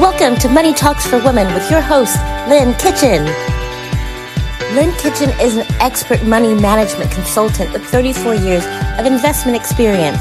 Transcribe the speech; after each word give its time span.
Welcome 0.00 0.34
to 0.40 0.48
Money 0.48 0.74
Talks 0.74 1.06
for 1.06 1.22
Women 1.22 1.46
with 1.54 1.70
your 1.70 1.80
host, 1.80 2.16
Lynn 2.48 2.74
Kitchen. 2.74 3.24
Lynn 4.74 4.92
Kitchen 4.98 5.30
is 5.40 5.56
an 5.56 5.64
expert 5.80 6.24
money 6.24 6.52
management 6.52 7.12
consultant 7.12 7.72
with 7.72 7.84
34 7.84 8.34
years 8.34 8.64
of 8.98 9.06
investment 9.06 9.56
experience, 9.56 10.18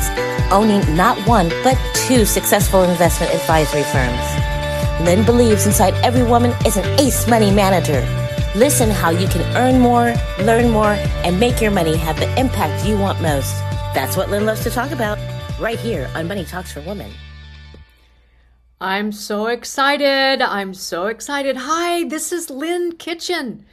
owning 0.51 0.95
not 0.95 1.17
one, 1.27 1.49
but 1.63 1.75
two 1.95 2.23
successful 2.23 2.83
investment 2.83 3.33
advisory 3.33 3.81
firms. 3.81 5.05
Lynn 5.07 5.25
believes 5.25 5.65
inside 5.65 5.95
every 6.05 6.23
woman 6.23 6.53
is 6.67 6.77
an 6.77 6.85
ace 6.99 7.27
money 7.27 7.49
manager. 7.49 8.01
Listen 8.53 8.91
how 8.91 9.09
you 9.09 9.27
can 9.27 9.41
earn 9.57 9.79
more, 9.79 10.13
learn 10.45 10.69
more, 10.69 10.93
and 11.25 11.39
make 11.39 11.59
your 11.59 11.71
money 11.71 11.97
have 11.97 12.19
the 12.19 12.31
impact 12.39 12.85
you 12.85 12.95
want 12.95 13.19
most. 13.23 13.55
That's 13.95 14.15
what 14.15 14.29
Lynn 14.29 14.45
loves 14.45 14.61
to 14.65 14.69
talk 14.69 14.91
about 14.91 15.17
right 15.59 15.79
here 15.79 16.11
on 16.13 16.27
Money 16.27 16.45
Talks 16.45 16.71
for 16.71 16.81
Women. 16.81 17.11
I'm 18.83 19.13
so 19.13 19.47
excited. 19.47 20.41
I'm 20.41 20.73
so 20.73 21.05
excited. 21.07 21.55
Hi, 21.55 22.03
this 22.03 22.33
is 22.33 22.49
Lynn 22.49 22.97
Kitchen. 22.97 23.65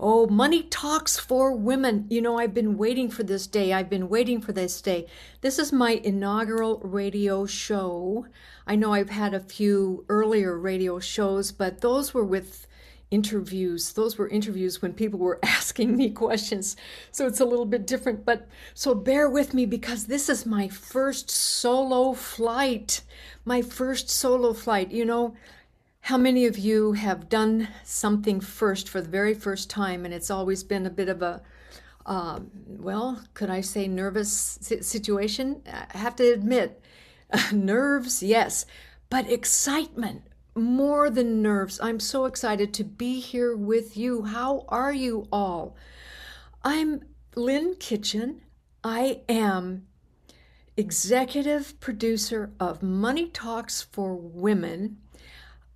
Oh, 0.00 0.26
Money 0.26 0.64
Talks 0.64 1.20
for 1.20 1.52
Women. 1.52 2.06
You 2.10 2.20
know, 2.20 2.40
I've 2.40 2.52
been 2.52 2.76
waiting 2.76 3.08
for 3.08 3.22
this 3.22 3.46
day. 3.46 3.72
I've 3.72 3.88
been 3.88 4.08
waiting 4.08 4.40
for 4.40 4.50
this 4.50 4.82
day. 4.82 5.06
This 5.40 5.60
is 5.60 5.72
my 5.72 6.00
inaugural 6.02 6.80
radio 6.80 7.46
show. 7.46 8.26
I 8.66 8.74
know 8.74 8.92
I've 8.92 9.10
had 9.10 9.34
a 9.34 9.38
few 9.38 10.04
earlier 10.08 10.58
radio 10.58 10.98
shows, 10.98 11.52
but 11.52 11.80
those 11.80 12.12
were 12.12 12.24
with 12.24 12.65
interviews. 13.10 13.92
Those 13.92 14.18
were 14.18 14.28
interviews 14.28 14.82
when 14.82 14.92
people 14.92 15.18
were 15.18 15.38
asking 15.42 15.96
me 15.96 16.10
questions. 16.10 16.76
So 17.12 17.26
it's 17.26 17.40
a 17.40 17.44
little 17.44 17.66
bit 17.66 17.86
different. 17.86 18.24
But 18.24 18.46
so 18.74 18.94
bear 18.94 19.28
with 19.28 19.54
me 19.54 19.66
because 19.66 20.06
this 20.06 20.28
is 20.28 20.46
my 20.46 20.68
first 20.68 21.30
solo 21.30 22.12
flight. 22.12 23.02
My 23.44 23.62
first 23.62 24.10
solo 24.10 24.52
flight. 24.52 24.90
You 24.90 25.04
know, 25.04 25.34
how 26.02 26.16
many 26.16 26.46
of 26.46 26.58
you 26.58 26.92
have 26.92 27.28
done 27.28 27.68
something 27.84 28.40
first 28.40 28.88
for 28.88 29.00
the 29.00 29.08
very 29.08 29.34
first 29.34 29.70
time 29.70 30.04
and 30.04 30.14
it's 30.14 30.30
always 30.30 30.62
been 30.62 30.86
a 30.86 30.90
bit 30.90 31.08
of 31.08 31.22
a 31.22 31.42
uh, 32.06 32.38
well, 32.68 33.20
could 33.34 33.50
I 33.50 33.60
say 33.60 33.88
nervous 33.88 34.60
situation? 34.60 35.62
I 35.66 35.98
have 35.98 36.14
to 36.16 36.32
admit, 36.32 36.80
nerves, 37.52 38.22
yes, 38.22 38.64
but 39.10 39.28
excitement 39.28 40.22
more 40.56 41.10
than 41.10 41.42
nerves. 41.42 41.78
I'm 41.82 42.00
so 42.00 42.24
excited 42.24 42.72
to 42.74 42.84
be 42.84 43.20
here 43.20 43.54
with 43.54 43.96
you. 43.96 44.24
How 44.24 44.64
are 44.68 44.92
you 44.92 45.28
all? 45.30 45.76
I'm 46.64 47.02
Lynn 47.34 47.76
Kitchen. 47.78 48.40
I 48.82 49.20
am 49.28 49.86
executive 50.76 51.78
producer 51.80 52.50
of 52.58 52.82
Money 52.82 53.28
Talks 53.28 53.82
for 53.82 54.14
Women. 54.14 54.96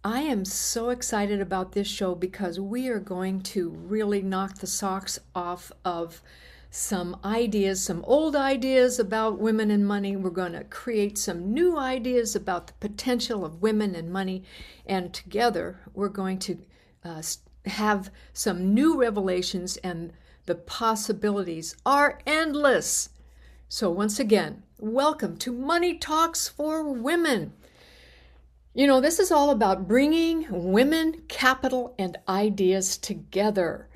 I 0.03 0.21
am 0.23 0.47
so 0.47 0.89
excited 0.89 1.43
about 1.43 1.73
this 1.73 1.87
show 1.87 2.15
because 2.15 2.59
we 2.59 2.89
are 2.89 3.01
going 3.01 3.43
to 3.43 3.69
really 3.69 4.23
knock 4.23 4.57
the 4.59 4.67
socks 4.67 5.19
off 5.35 5.71
of 5.85 6.23
some 6.71 7.19
ideas, 7.25 7.83
some 7.83 8.05
old 8.07 8.37
ideas 8.37 9.01
about 9.01 9.41
women 9.41 9.73
and 9.73 9.87
money. 9.87 10.15
We're 10.15 10.31
going 10.31 10.53
to 10.53 10.63
create 10.63 11.19
some 11.19 11.53
new 11.53 11.77
ideas 11.77 12.37
about 12.37 12.69
the 12.69 12.73
potential 12.75 13.45
of 13.45 13.61
women 13.61 13.97
and 13.97 14.13
money. 14.13 14.45
And 14.87 15.13
together, 15.13 15.81
we're 15.95 16.09
going 16.09 16.39
to 16.41 16.59
uh, 17.05 17.23
have 17.67 18.11
some 18.33 18.73
new 18.73 19.01
revelations, 19.01 19.79
and 19.79 20.13
the 20.47 20.55
possibilities 20.55 21.77
are 21.85 22.21
endless. 22.25 23.11
So, 23.69 23.91
once 23.91 24.21
again, 24.21 24.63
welcome 24.79 25.37
to 25.39 25.53
Money 25.53 25.99
Talks 25.99 26.49
for 26.49 26.85
Women. 26.85 27.53
You 28.75 28.87
know, 28.87 29.01
this 29.01 29.19
is 29.19 29.33
all 29.33 29.51
about 29.51 29.89
bringing 29.89 30.47
women, 30.51 31.23
capital, 31.27 31.97
and 31.99 32.17
ideas 32.29 32.97
together. 32.97 33.89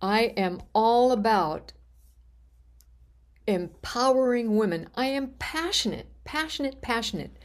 I 0.00 0.32
am 0.36 0.62
all 0.74 1.12
about 1.12 1.72
empowering 3.46 4.56
women. 4.56 4.88
I 4.94 5.06
am 5.06 5.34
passionate, 5.38 6.06
passionate, 6.24 6.80
passionate 6.80 7.36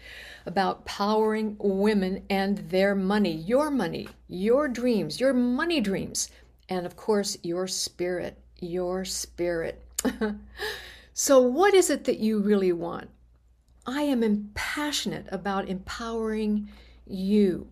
about 0.46 0.86
powering 0.86 1.58
women 1.60 2.24
and 2.30 2.58
their 2.70 2.96
money, 2.96 3.34
your 3.34 3.70
money, 3.70 4.08
your 4.28 4.68
dreams, 4.68 5.20
your 5.20 5.34
money 5.34 5.82
dreams, 5.82 6.30
and 6.70 6.86
of 6.86 6.96
course, 6.96 7.38
your 7.44 7.68
spirit, 7.68 8.38
your 8.60 9.06
spirit. 9.06 9.84
so, 11.14 11.42
what 11.42 11.74
is 11.74 11.90
it 11.90 12.06
that 12.06 12.20
you 12.20 12.40
really 12.40 12.72
want? 12.72 13.10
I 13.86 14.02
am 14.02 14.52
passionate 14.54 15.28
about 15.32 15.70
empowering 15.70 16.70
you 17.06 17.68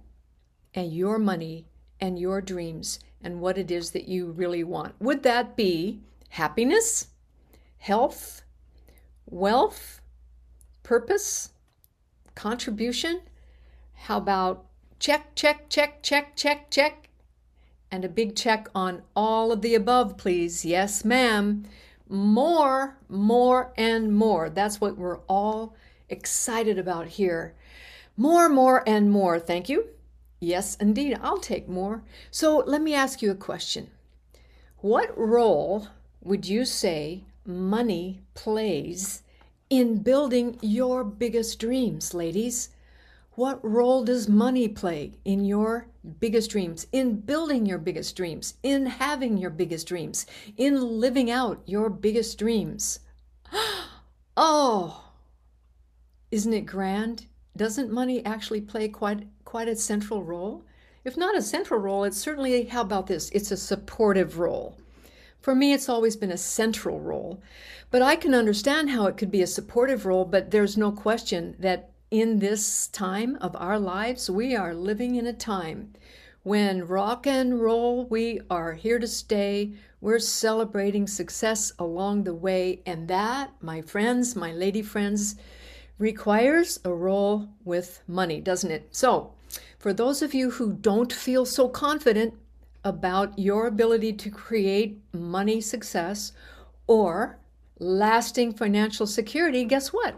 and 0.74 0.94
your 0.94 1.20
money 1.20 1.66
and 2.00 2.18
your 2.18 2.42
dreams 2.42 3.00
and 3.22 3.42
what 3.42 3.58
it 3.58 3.72
is 3.72 3.92
that 3.92 4.08
you 4.08 4.32
really 4.32 4.64
want. 4.64 4.96
Would 5.00 5.24
that 5.24 5.56
be 5.56 6.02
happiness? 6.30 7.08
Health, 7.78 8.44
wealth, 9.26 10.02
purpose, 10.84 11.52
contribution. 12.36 13.22
How 13.94 14.18
about 14.18 14.66
check, 15.00 15.36
check, 15.36 15.70
check, 15.70 16.04
check, 16.04 16.36
check, 16.36 16.70
check? 16.70 17.10
And 17.92 18.04
a 18.04 18.10
big 18.10 18.36
check 18.36 18.68
on 18.76 19.04
all 19.16 19.52
of 19.52 19.62
the 19.62 19.76
above, 19.76 20.18
please. 20.18 20.66
Yes, 20.66 21.06
ma'am. 21.06 21.66
More, 22.08 22.98
more, 23.10 23.74
and 23.78 24.16
more. 24.16 24.50
That's 24.50 24.80
what 24.80 24.98
we're 24.98 25.20
all 25.22 25.76
excited 26.10 26.78
about 26.78 27.08
here. 27.08 27.56
More, 28.18 28.50
more, 28.50 28.84
and 28.88 29.10
more. 29.12 29.40
Thank 29.40 29.70
you. 29.70 29.90
Yes, 30.40 30.76
indeed. 30.76 31.18
I'll 31.22 31.40
take 31.40 31.68
more. 31.68 32.04
So 32.30 32.64
let 32.66 32.82
me 32.82 32.94
ask 32.94 33.22
you 33.22 33.32
a 33.32 33.36
question. 33.36 33.90
What 34.78 35.18
role 35.18 35.88
would 36.22 36.48
you 36.48 36.66
say 36.66 37.24
money 37.46 38.22
plays 38.34 39.22
in 39.70 39.98
building 39.98 40.58
your 40.62 41.04
biggest 41.04 41.60
dreams, 41.60 42.14
ladies. 42.14 42.70
What 43.34 43.60
role 43.64 44.04
does 44.04 44.30
money 44.30 44.68
play 44.68 45.14
in 45.26 45.44
your 45.44 45.88
biggest 46.20 46.52
dreams, 46.52 46.88
in 46.92 47.20
building 47.20 47.66
your 47.66 47.78
biggest 47.78 48.16
dreams, 48.16 48.54
in 48.64 48.86
having 48.86 49.38
your 49.38 49.50
biggest 49.50 49.88
dreams, 49.88 50.26
in 50.56 51.00
living 51.00 51.30
out 51.30 51.62
your 51.66 51.90
biggest 51.90 52.38
dreams? 52.38 53.00
Oh, 54.38 55.12
isn't 56.30 56.52
it 56.52 56.66
grand? 56.66 57.28
Doesn't 57.56 57.90
money 57.90 58.26
actually 58.26 58.60
play 58.60 58.90
quite 58.90 59.26
quite 59.46 59.70
a 59.70 59.78
central 59.78 60.24
role? 60.24 60.66
If 61.06 61.16
not 61.16 61.38
a 61.38 61.42
central 61.42 61.80
role, 61.80 62.04
it's 62.04 62.18
certainly 62.18 62.66
how 62.66 62.82
about 62.82 63.08
this? 63.08 63.30
It's 63.30 63.52
a 63.52 63.58
supportive 63.58 64.38
role. 64.38 64.76
For 65.46 65.54
me, 65.54 65.74
it's 65.74 65.90
always 65.90 66.16
been 66.16 66.32
a 66.32 66.38
central 66.38 67.00
role. 67.00 67.40
But 67.92 68.02
I 68.02 68.16
can 68.16 68.34
understand 68.34 68.90
how 68.90 69.06
it 69.06 69.16
could 69.16 69.30
be 69.30 69.44
a 69.44 69.48
supportive 69.48 70.04
role, 70.04 70.26
but 70.26 70.50
there's 70.50 70.76
no 70.76 70.92
question 70.92 71.56
that 71.60 71.92
in 72.10 72.40
this 72.40 72.88
time 72.88 73.38
of 73.42 73.56
our 73.56 73.78
lives, 73.78 74.28
we 74.28 74.56
are 74.56 74.74
living 74.74 75.14
in 75.14 75.28
a 75.28 75.34
time 75.34 75.94
when 76.42 76.88
rock 76.88 77.28
and 77.28 77.62
roll, 77.62 78.06
we 78.06 78.42
are 78.50 78.74
here 78.74 78.98
to 78.98 79.08
stay. 79.08 79.74
We're 80.02 80.18
celebrating 80.18 81.06
success 81.06 81.72
along 81.78 82.24
the 82.24 82.34
way. 82.34 82.82
And 82.88 83.08
that, 83.08 83.52
my 83.62 83.84
friends, 83.84 84.36
my 84.36 84.52
lady 84.52 84.82
friends, 84.82 85.36
requires 86.00 86.80
a 86.84 86.92
role 86.92 87.50
with 87.64 88.02
money, 88.08 88.42
doesn't 88.42 88.72
it? 88.72 88.88
So, 88.90 89.34
for 89.78 89.94
those 89.94 90.24
of 90.24 90.34
you 90.34 90.50
who 90.50 90.74
don't 90.74 91.14
feel 91.14 91.46
so 91.46 91.70
confident 91.70 92.34
about 92.86 93.38
your 93.38 93.68
ability 93.68 94.14
to 94.14 94.30
create 94.30 95.02
money 95.12 95.60
success 95.60 96.32
or 96.88 97.40
lasting 97.80 98.54
financial 98.54 99.08
security, 99.08 99.66
guess 99.66 99.92
what? 99.92 100.16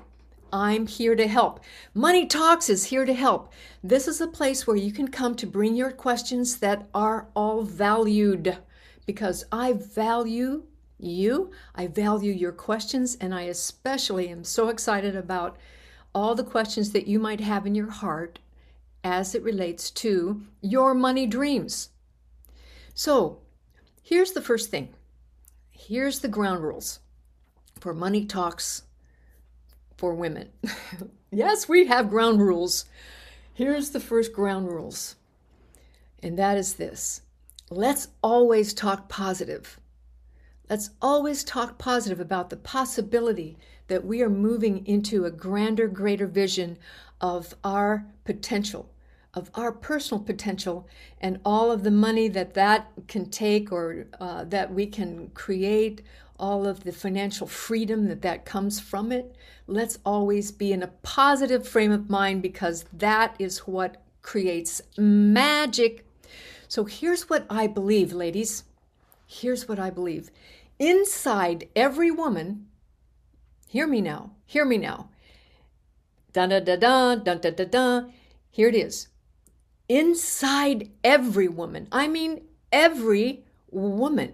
I'm 0.53 0.85
here 0.85 1.15
to 1.15 1.27
help. 1.27 1.61
Money 1.93 2.25
Talks 2.25 2.69
is 2.69 2.85
here 2.85 3.05
to 3.05 3.13
help. 3.13 3.51
This 3.83 4.07
is 4.07 4.21
a 4.21 4.27
place 4.27 4.67
where 4.67 4.77
you 4.77 4.91
can 4.91 5.07
come 5.07 5.35
to 5.35 5.47
bring 5.47 5.75
your 5.75 5.91
questions 5.91 6.57
that 6.57 6.87
are 6.93 7.27
all 7.35 7.63
valued 7.63 8.57
because 9.05 9.45
I 9.51 9.73
value 9.73 10.63
you. 10.99 11.51
I 11.75 11.87
value 11.87 12.31
your 12.31 12.51
questions, 12.51 13.17
and 13.19 13.33
I 13.33 13.43
especially 13.43 14.29
am 14.29 14.43
so 14.43 14.69
excited 14.69 15.15
about 15.15 15.57
all 16.13 16.35
the 16.35 16.43
questions 16.43 16.91
that 16.91 17.07
you 17.07 17.19
might 17.19 17.41
have 17.41 17.65
in 17.65 17.75
your 17.75 17.91
heart 17.91 18.39
as 19.03 19.35
it 19.35 19.43
relates 19.43 19.91
to 19.91 20.41
your 20.61 20.93
money 20.93 21.27
dreams. 21.27 21.89
So 22.97 23.37
here's 24.01 24.31
the 24.31 24.41
first 24.41 24.71
thing. 24.71 24.89
Here's 25.69 26.21
the 26.21 26.27
ground 26.27 26.63
rules 26.63 26.97
for 27.79 27.93
money 27.93 28.25
talks 28.25 28.85
for 29.97 30.15
women. 30.15 30.49
yes, 31.31 31.69
we 31.69 31.85
have 31.85 32.09
ground 32.09 32.41
rules. 32.41 32.85
Here's 33.53 33.91
the 33.91 33.99
first 33.99 34.33
ground 34.33 34.69
rules. 34.69 35.15
And 36.23 36.39
that 36.39 36.57
is 36.57 36.73
this. 36.73 37.21
Let's 37.69 38.07
always 38.23 38.73
talk 38.73 39.07
positive. 39.07 39.79
Let's 40.67 40.89
always 40.99 41.43
talk 41.43 41.77
positive 41.77 42.19
about 42.19 42.49
the 42.49 42.57
possibility 42.57 43.59
that 43.89 44.05
we 44.05 44.23
are 44.23 44.29
moving 44.29 44.83
into 44.87 45.25
a 45.25 45.29
grander, 45.29 45.87
greater 45.87 46.25
vision 46.25 46.79
of 47.21 47.53
our 47.63 48.07
potential, 48.25 48.89
of 49.33 49.51
our 49.55 49.71
personal 49.71 50.23
potential 50.23 50.87
and 51.21 51.39
all 51.45 51.71
of 51.71 51.83
the 51.83 51.91
money 51.91 52.27
that 52.27 52.53
that 52.55 52.91
can 53.07 53.29
take 53.29 53.71
or 53.71 54.07
uh, 54.19 54.43
that 54.45 54.73
we 54.73 54.87
can 54.87 55.29
create, 55.29 56.01
all 56.39 56.67
of 56.67 56.83
the 56.83 56.91
financial 56.91 57.47
freedom 57.47 58.07
that 58.07 58.21
that 58.21 58.45
comes 58.45 58.79
from 58.79 59.11
it. 59.11 59.35
Let's 59.67 59.99
always 60.05 60.51
be 60.51 60.71
in 60.71 60.83
a 60.83 60.87
positive 60.87 61.67
frame 61.67 61.91
of 61.91 62.09
mind 62.09 62.41
because 62.41 62.85
that 62.93 63.35
is 63.39 63.59
what 63.59 64.01
creates 64.21 64.81
magic. 64.97 66.05
So 66.67 66.85
here's 66.85 67.29
what 67.29 67.45
I 67.49 67.67
believe, 67.67 68.13
ladies. 68.13 68.63
Here's 69.25 69.67
what 69.67 69.79
I 69.79 69.89
believe. 69.89 70.31
Inside 70.79 71.67
every 71.75 72.11
woman, 72.11 72.67
hear 73.67 73.87
me 73.87 74.01
now, 74.01 74.31
hear 74.45 74.65
me 74.65 74.77
now. 74.77 75.09
Dun 76.33 76.49
da 76.49 76.59
da 76.59 76.75
da, 76.75 77.15
dun 77.15 77.39
da 77.39 77.49
da 77.49 77.65
da. 77.65 78.01
Here 78.51 78.69
it 78.69 78.75
is 78.75 79.07
inside 79.89 80.89
every 81.03 81.47
woman, 81.47 81.87
I 81.91 82.07
mean 82.07 82.41
every 82.71 83.43
woman, 83.71 84.33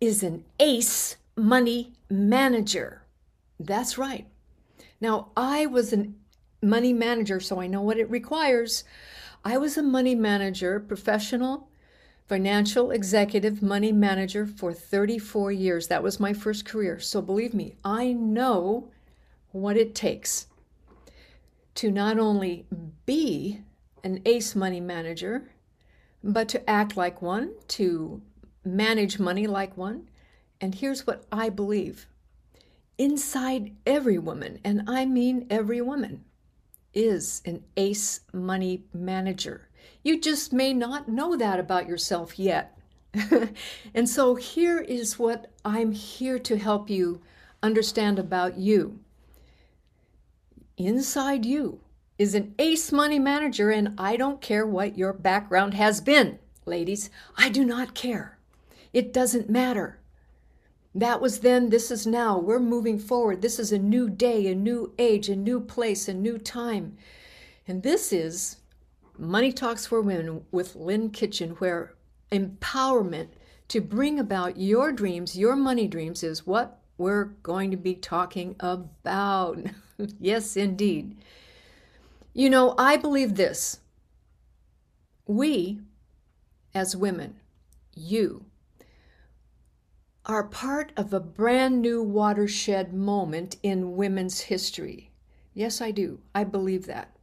is 0.00 0.22
an 0.22 0.44
ace 0.58 1.16
money 1.36 1.92
manager. 2.08 3.02
That's 3.58 3.98
right. 3.98 4.26
Now, 5.00 5.28
I 5.36 5.66
was 5.66 5.92
a 5.92 6.08
money 6.62 6.92
manager, 6.92 7.40
so 7.40 7.60
I 7.60 7.66
know 7.66 7.82
what 7.82 7.98
it 7.98 8.10
requires. 8.10 8.84
I 9.44 9.58
was 9.58 9.76
a 9.76 9.82
money 9.82 10.14
manager, 10.14 10.80
professional, 10.80 11.68
financial 12.28 12.90
executive 12.90 13.62
money 13.62 13.92
manager 13.92 14.46
for 14.46 14.72
34 14.72 15.52
years. 15.52 15.88
That 15.88 16.02
was 16.02 16.20
my 16.20 16.32
first 16.32 16.64
career. 16.64 17.00
So 17.00 17.20
believe 17.20 17.54
me, 17.54 17.74
I 17.84 18.12
know 18.12 18.90
what 19.52 19.76
it 19.76 19.94
takes 19.94 20.46
to 21.76 21.90
not 21.90 22.18
only 22.18 22.66
be 23.06 23.60
an 24.02 24.20
ace 24.24 24.54
money 24.54 24.80
manager, 24.80 25.50
but 26.22 26.48
to 26.48 26.68
act 26.68 26.96
like 26.96 27.22
one, 27.22 27.52
to 27.68 28.20
manage 28.64 29.18
money 29.18 29.46
like 29.46 29.76
one. 29.76 30.08
And 30.60 30.74
here's 30.74 31.06
what 31.06 31.24
I 31.32 31.48
believe 31.48 32.06
inside 32.98 33.74
every 33.86 34.18
woman, 34.18 34.58
and 34.62 34.82
I 34.86 35.06
mean 35.06 35.46
every 35.48 35.80
woman, 35.80 36.22
is 36.92 37.40
an 37.46 37.62
ace 37.76 38.20
money 38.32 38.84
manager. 38.92 39.68
You 40.02 40.20
just 40.20 40.52
may 40.52 40.74
not 40.74 41.08
know 41.08 41.36
that 41.36 41.58
about 41.58 41.88
yourself 41.88 42.38
yet. 42.38 42.78
and 43.94 44.08
so 44.08 44.34
here 44.34 44.78
is 44.78 45.18
what 45.18 45.50
I'm 45.64 45.92
here 45.92 46.38
to 46.40 46.58
help 46.58 46.90
you 46.90 47.22
understand 47.62 48.18
about 48.18 48.56
you. 48.58 49.00
Inside 50.76 51.44
you 51.44 51.80
is 52.20 52.34
an 52.34 52.54
ace 52.58 52.92
money 52.92 53.18
manager, 53.18 53.70
and 53.70 53.94
I 53.96 54.18
don't 54.18 54.42
care 54.42 54.66
what 54.66 54.98
your 54.98 55.14
background 55.14 55.72
has 55.72 56.02
been, 56.02 56.38
ladies. 56.66 57.08
I 57.34 57.48
do 57.48 57.64
not 57.64 57.94
care. 57.94 58.36
It 58.92 59.10
doesn't 59.10 59.48
matter. 59.48 59.98
That 60.94 61.22
was 61.22 61.38
then, 61.38 61.70
this 61.70 61.90
is 61.90 62.06
now. 62.06 62.38
We're 62.38 62.60
moving 62.60 62.98
forward. 62.98 63.40
This 63.40 63.58
is 63.58 63.72
a 63.72 63.78
new 63.78 64.10
day, 64.10 64.48
a 64.48 64.54
new 64.54 64.92
age, 64.98 65.30
a 65.30 65.34
new 65.34 65.60
place, 65.60 66.08
a 66.08 66.12
new 66.12 66.36
time. 66.36 66.98
And 67.66 67.82
this 67.82 68.12
is 68.12 68.56
Money 69.16 69.50
Talks 69.50 69.86
for 69.86 70.02
Women 70.02 70.44
with 70.50 70.76
Lynn 70.76 71.08
Kitchen, 71.08 71.52
where 71.52 71.94
empowerment 72.30 73.28
to 73.68 73.80
bring 73.80 74.20
about 74.20 74.58
your 74.58 74.92
dreams, 74.92 75.38
your 75.38 75.56
money 75.56 75.88
dreams, 75.88 76.22
is 76.22 76.46
what 76.46 76.82
we're 76.98 77.32
going 77.42 77.70
to 77.70 77.78
be 77.78 77.94
talking 77.94 78.56
about. 78.60 79.58
yes, 80.20 80.54
indeed. 80.58 81.16
You 82.32 82.48
know, 82.48 82.74
I 82.78 82.96
believe 82.96 83.34
this. 83.34 83.80
We, 85.26 85.80
as 86.72 86.94
women, 86.96 87.40
you, 87.94 88.44
are 90.26 90.44
part 90.44 90.92
of 90.96 91.12
a 91.12 91.18
brand 91.18 91.82
new 91.82 92.02
watershed 92.02 92.94
moment 92.94 93.56
in 93.64 93.96
women's 93.96 94.42
history. 94.42 95.10
Yes, 95.54 95.80
I 95.80 95.90
do. 95.90 96.20
I 96.32 96.44
believe 96.44 96.86
that. 96.86 97.16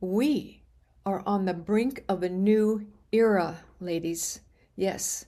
We 0.00 0.62
are 1.06 1.22
on 1.24 1.44
the 1.44 1.54
brink 1.54 2.04
of 2.08 2.22
a 2.24 2.28
new 2.28 2.86
era, 3.12 3.60
ladies. 3.80 4.40
Yes, 4.74 5.26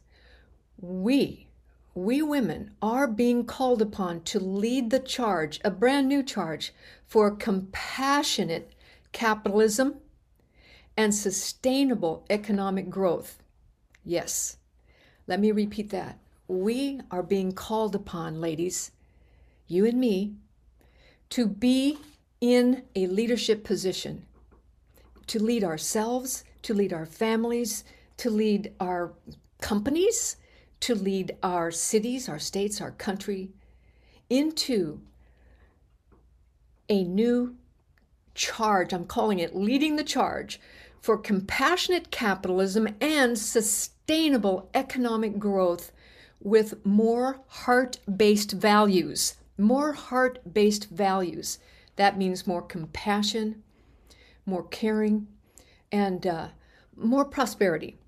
we, 0.80 1.46
we 1.94 2.22
women, 2.22 2.72
are 2.82 3.06
being 3.06 3.44
called 3.44 3.82
upon 3.82 4.22
to 4.22 4.40
lead 4.40 4.90
the 4.90 4.98
charge, 4.98 5.60
a 5.64 5.70
brand 5.70 6.08
new 6.08 6.22
charge, 6.22 6.72
for 7.06 7.30
compassionate 7.30 8.72
capitalism, 9.12 9.96
and 10.96 11.14
sustainable 11.14 12.24
economic 12.28 12.90
growth. 12.90 13.42
Yes, 14.04 14.56
let 15.26 15.40
me 15.40 15.52
repeat 15.52 15.90
that. 15.90 16.18
We 16.48 17.00
are 17.10 17.22
being 17.22 17.52
called 17.52 17.94
upon, 17.94 18.40
ladies, 18.40 18.90
you 19.66 19.86
and 19.86 19.98
me, 19.98 20.34
to 21.30 21.46
be 21.46 21.98
in 22.40 22.82
a 22.96 23.06
leadership 23.06 23.62
position, 23.62 24.26
to 25.28 25.42
lead 25.42 25.62
ourselves, 25.62 26.44
to 26.62 26.74
lead 26.74 26.92
our 26.92 27.06
families, 27.06 27.84
to 28.16 28.30
lead 28.30 28.72
our 28.80 29.12
companies, 29.60 30.36
to 30.80 30.94
lead 30.94 31.36
our 31.42 31.70
cities, 31.70 32.28
our 32.28 32.38
states, 32.38 32.80
our 32.80 32.90
country 32.90 33.50
into 34.28 35.00
a 36.88 37.04
new 37.04 37.54
charge, 38.34 38.92
I'm 38.92 39.06
calling 39.06 39.38
it 39.38 39.56
leading 39.56 39.96
the 39.96 40.04
charge 40.04 40.60
for 41.00 41.16
compassionate 41.16 42.10
capitalism 42.10 42.88
and 43.00 43.38
sustainable 43.38 44.68
economic 44.74 45.38
growth 45.38 45.92
with 46.40 46.84
more 46.84 47.40
heart 47.46 47.98
based 48.16 48.52
values. 48.52 49.34
More 49.58 49.92
heart 49.92 50.40
based 50.52 50.88
values. 50.90 51.58
That 51.96 52.16
means 52.16 52.46
more 52.46 52.62
compassion, 52.62 53.62
more 54.46 54.64
caring, 54.64 55.28
and 55.92 56.26
uh, 56.26 56.48
more 56.96 57.24
prosperity. 57.24 57.98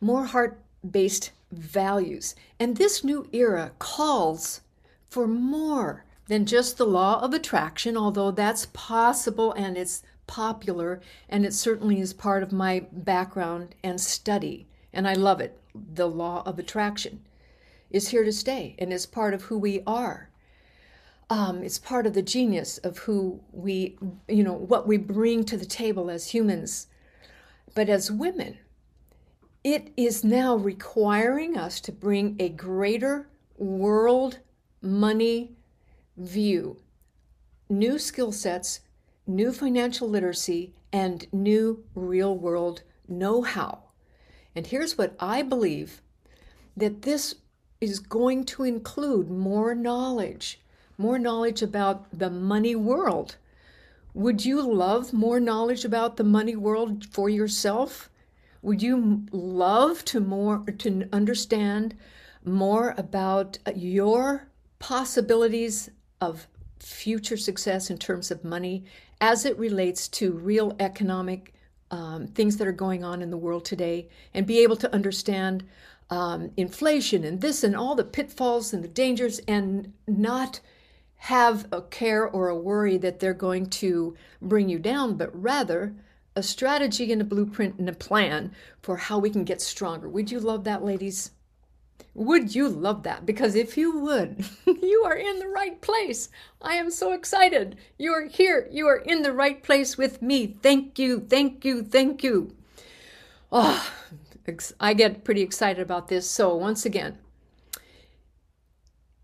More 0.00 0.24
heart 0.24 0.62
based 0.88 1.32
values. 1.52 2.34
And 2.58 2.76
this 2.76 3.04
new 3.04 3.28
era 3.32 3.72
calls 3.78 4.60
for 5.08 5.26
more 5.26 6.03
than 6.26 6.46
just 6.46 6.78
the 6.78 6.86
law 6.86 7.20
of 7.20 7.34
attraction, 7.34 7.96
although 7.96 8.30
that's 8.30 8.66
possible 8.72 9.52
and 9.52 9.76
it's 9.76 10.02
popular, 10.26 11.00
and 11.28 11.44
it 11.44 11.52
certainly 11.52 12.00
is 12.00 12.12
part 12.12 12.42
of 12.42 12.52
my 12.52 12.86
background 12.92 13.74
and 13.82 14.00
study. 14.00 14.66
And 14.92 15.06
I 15.06 15.14
love 15.14 15.40
it. 15.40 15.58
The 15.74 16.08
law 16.08 16.42
of 16.46 16.58
attraction 16.58 17.20
is 17.90 18.08
here 18.08 18.24
to 18.24 18.32
stay 18.32 18.74
and 18.78 18.92
is 18.92 19.06
part 19.06 19.34
of 19.34 19.42
who 19.42 19.58
we 19.58 19.82
are. 19.86 20.30
Um, 21.30 21.62
it's 21.62 21.78
part 21.78 22.06
of 22.06 22.14
the 22.14 22.22
genius 22.22 22.78
of 22.78 22.98
who 22.98 23.40
we, 23.52 23.98
you 24.28 24.42
know, 24.42 24.52
what 24.52 24.86
we 24.86 24.96
bring 24.96 25.44
to 25.44 25.56
the 25.56 25.66
table 25.66 26.10
as 26.10 26.28
humans. 26.28 26.86
But 27.74 27.88
as 27.88 28.10
women, 28.10 28.58
it 29.62 29.92
is 29.96 30.22
now 30.22 30.56
requiring 30.56 31.56
us 31.56 31.80
to 31.80 31.92
bring 31.92 32.36
a 32.38 32.50
greater 32.50 33.28
world 33.56 34.38
money 34.82 35.56
view 36.16 36.78
new 37.68 37.98
skill 37.98 38.30
sets, 38.30 38.80
new 39.26 39.52
financial 39.52 40.08
literacy, 40.08 40.72
and 40.92 41.26
new 41.32 41.82
real 41.94 42.36
world 42.36 42.82
know 43.08 43.42
how. 43.42 43.78
And 44.54 44.66
here's 44.66 44.96
what 44.96 45.16
I 45.18 45.42
believe 45.42 46.02
that 46.76 47.02
this 47.02 47.36
is 47.80 47.98
going 47.98 48.44
to 48.44 48.64
include 48.64 49.30
more 49.30 49.74
knowledge, 49.74 50.60
more 50.96 51.18
knowledge 51.18 51.62
about 51.62 52.06
the 52.16 52.30
money 52.30 52.76
world. 52.76 53.36
Would 54.14 54.44
you 54.44 54.62
love 54.62 55.12
more 55.12 55.40
knowledge 55.40 55.84
about 55.84 56.16
the 56.16 56.24
money 56.24 56.54
world 56.54 57.06
for 57.06 57.28
yourself? 57.28 58.10
Would 58.62 58.82
you 58.82 59.26
love 59.32 60.04
to 60.06 60.20
more 60.20 60.64
to 60.78 61.08
understand 61.12 61.96
more 62.44 62.94
about 62.96 63.58
uh, 63.66 63.72
your 63.74 64.48
possibilities 64.78 65.90
of 66.20 66.46
future 66.78 67.36
success 67.36 67.90
in 67.90 67.98
terms 67.98 68.30
of 68.30 68.44
money 68.44 68.84
as 69.20 69.44
it 69.44 69.58
relates 69.58 70.08
to 70.08 70.32
real 70.32 70.74
economic 70.80 71.54
um, 71.90 72.26
things 72.26 72.56
that 72.56 72.66
are 72.66 72.72
going 72.72 73.04
on 73.04 73.22
in 73.22 73.30
the 73.30 73.36
world 73.36 73.64
today 73.64 74.08
and 74.32 74.46
be 74.46 74.58
able 74.60 74.76
to 74.76 74.92
understand 74.92 75.64
um, 76.10 76.50
inflation 76.56 77.24
and 77.24 77.40
this 77.40 77.64
and 77.64 77.74
all 77.74 77.94
the 77.94 78.04
pitfalls 78.04 78.72
and 78.72 78.84
the 78.84 78.88
dangers 78.88 79.38
and 79.48 79.92
not 80.06 80.60
have 81.16 81.66
a 81.72 81.80
care 81.80 82.28
or 82.28 82.48
a 82.48 82.56
worry 82.56 82.98
that 82.98 83.18
they're 83.20 83.32
going 83.32 83.66
to 83.66 84.14
bring 84.42 84.68
you 84.68 84.78
down, 84.78 85.16
but 85.16 85.30
rather 85.40 85.94
a 86.36 86.42
strategy 86.42 87.12
and 87.12 87.22
a 87.22 87.24
blueprint 87.24 87.78
and 87.78 87.88
a 87.88 87.94
plan 87.94 88.52
for 88.82 88.96
how 88.96 89.18
we 89.18 89.30
can 89.30 89.44
get 89.44 89.62
stronger. 89.62 90.08
Would 90.08 90.30
you 90.30 90.40
love 90.40 90.64
that, 90.64 90.84
ladies? 90.84 91.30
Would 92.14 92.54
you 92.54 92.68
love 92.68 93.02
that? 93.02 93.26
Because 93.26 93.56
if 93.56 93.76
you 93.76 93.98
would, 93.98 94.44
you 94.66 95.02
are 95.04 95.16
in 95.16 95.40
the 95.40 95.48
right 95.48 95.80
place. 95.80 96.28
I 96.62 96.74
am 96.74 96.90
so 96.90 97.12
excited. 97.12 97.76
You 97.98 98.12
are 98.12 98.26
here. 98.26 98.68
You 98.70 98.86
are 98.86 98.98
in 98.98 99.22
the 99.22 99.32
right 99.32 99.62
place 99.62 99.98
with 99.98 100.22
me. 100.22 100.46
Thank 100.46 100.98
you. 100.98 101.20
Thank 101.20 101.64
you. 101.64 101.82
Thank 101.82 102.22
you. 102.22 102.54
Oh, 103.50 103.90
I 104.78 104.94
get 104.94 105.24
pretty 105.24 105.42
excited 105.42 105.82
about 105.82 106.08
this. 106.08 106.28
So, 106.30 106.54
once 106.54 106.84
again, 106.86 107.18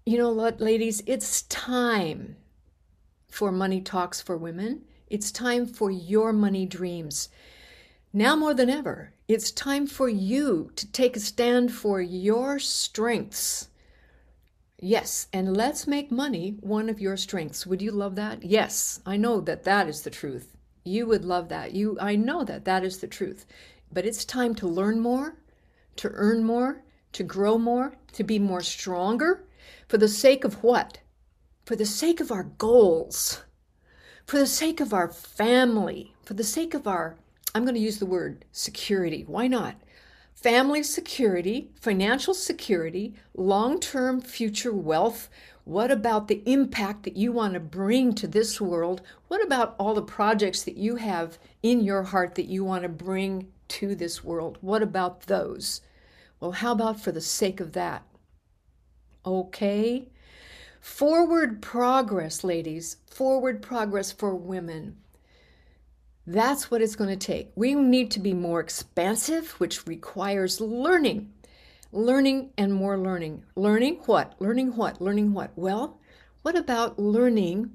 you 0.04 0.18
know 0.18 0.32
what, 0.32 0.60
ladies? 0.60 1.02
It's 1.06 1.42
time 1.42 2.36
for 3.28 3.52
Money 3.52 3.80
Talks 3.80 4.20
for 4.20 4.36
Women. 4.36 4.82
It's 5.08 5.30
time 5.30 5.66
for 5.66 5.90
your 5.90 6.32
money 6.32 6.66
dreams. 6.66 7.28
Now 8.12 8.34
more 8.34 8.54
than 8.54 8.70
ever, 8.70 9.12
it's 9.32 9.52
time 9.52 9.86
for 9.86 10.08
you 10.08 10.72
to 10.74 10.90
take 10.90 11.16
a 11.16 11.20
stand 11.20 11.72
for 11.72 12.00
your 12.00 12.58
strengths. 12.58 13.68
Yes, 14.80 15.28
and 15.32 15.56
let's 15.56 15.86
make 15.86 16.10
money 16.10 16.56
one 16.58 16.88
of 16.88 17.00
your 17.00 17.16
strengths. 17.16 17.64
Would 17.64 17.80
you 17.80 17.92
love 17.92 18.16
that? 18.16 18.42
Yes, 18.42 18.98
I 19.06 19.16
know 19.16 19.40
that 19.42 19.62
that 19.62 19.86
is 19.86 20.02
the 20.02 20.10
truth. 20.10 20.56
You 20.82 21.06
would 21.06 21.24
love 21.24 21.48
that. 21.50 21.70
You 21.70 21.96
I 22.00 22.16
know 22.16 22.42
that 22.42 22.64
that 22.64 22.82
is 22.82 22.98
the 22.98 23.06
truth. 23.06 23.46
But 23.92 24.04
it's 24.04 24.24
time 24.24 24.52
to 24.56 24.66
learn 24.66 24.98
more, 24.98 25.36
to 25.94 26.10
earn 26.12 26.42
more, 26.42 26.82
to 27.12 27.22
grow 27.22 27.56
more, 27.56 27.94
to 28.14 28.24
be 28.24 28.40
more 28.40 28.62
stronger 28.62 29.46
for 29.86 29.96
the 29.96 30.08
sake 30.08 30.42
of 30.42 30.64
what? 30.64 30.98
For 31.64 31.76
the 31.76 31.86
sake 31.86 32.18
of 32.18 32.32
our 32.32 32.50
goals. 32.58 33.44
For 34.26 34.38
the 34.38 34.46
sake 34.48 34.80
of 34.80 34.92
our 34.92 35.08
family, 35.08 36.16
for 36.24 36.34
the 36.34 36.42
sake 36.42 36.74
of 36.74 36.88
our 36.88 37.16
I'm 37.54 37.64
going 37.64 37.74
to 37.74 37.80
use 37.80 37.98
the 37.98 38.06
word 38.06 38.44
security. 38.52 39.24
Why 39.26 39.48
not? 39.48 39.76
Family 40.34 40.82
security, 40.82 41.70
financial 41.80 42.32
security, 42.32 43.14
long 43.34 43.80
term 43.80 44.20
future 44.20 44.72
wealth. 44.72 45.28
What 45.64 45.90
about 45.90 46.28
the 46.28 46.42
impact 46.46 47.02
that 47.02 47.16
you 47.16 47.32
want 47.32 47.54
to 47.54 47.60
bring 47.60 48.14
to 48.14 48.26
this 48.26 48.60
world? 48.60 49.02
What 49.28 49.44
about 49.44 49.74
all 49.78 49.94
the 49.94 50.02
projects 50.02 50.62
that 50.62 50.76
you 50.76 50.96
have 50.96 51.38
in 51.62 51.80
your 51.80 52.04
heart 52.04 52.36
that 52.36 52.46
you 52.46 52.64
want 52.64 52.84
to 52.84 52.88
bring 52.88 53.48
to 53.68 53.94
this 53.94 54.24
world? 54.24 54.58
What 54.60 54.82
about 54.82 55.22
those? 55.22 55.82
Well, 56.38 56.52
how 56.52 56.72
about 56.72 57.00
for 57.00 57.12
the 57.12 57.20
sake 57.20 57.60
of 57.60 57.72
that? 57.72 58.02
Okay. 59.26 60.08
Forward 60.80 61.60
progress, 61.60 62.42
ladies. 62.42 62.96
Forward 63.06 63.60
progress 63.60 64.10
for 64.10 64.34
women. 64.34 64.96
That's 66.30 66.70
what 66.70 66.80
it's 66.80 66.94
going 66.94 67.10
to 67.10 67.16
take. 67.16 67.50
We 67.56 67.74
need 67.74 68.12
to 68.12 68.20
be 68.20 68.34
more 68.34 68.60
expansive, 68.60 69.50
which 69.58 69.88
requires 69.88 70.60
learning. 70.60 71.32
Learning 71.90 72.50
and 72.56 72.72
more 72.72 72.96
learning. 72.96 73.42
Learning 73.56 73.96
what? 74.06 74.40
Learning 74.40 74.76
what? 74.76 75.00
Learning 75.00 75.32
what? 75.32 75.50
Well, 75.56 75.98
what 76.42 76.56
about 76.56 77.00
learning 77.00 77.72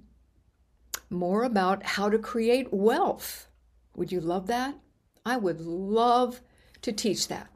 more 1.10 1.44
about 1.44 1.84
how 1.84 2.08
to 2.08 2.18
create 2.18 2.72
wealth? 2.72 3.50
Would 3.98 4.14
you 4.14 4.22
love 4.22 4.48
that? 4.48 4.76
I 5.26 5.36
would 5.36 5.60
love 5.60 6.40
to 6.82 6.94
teach 6.94 7.28
that. 7.28 7.50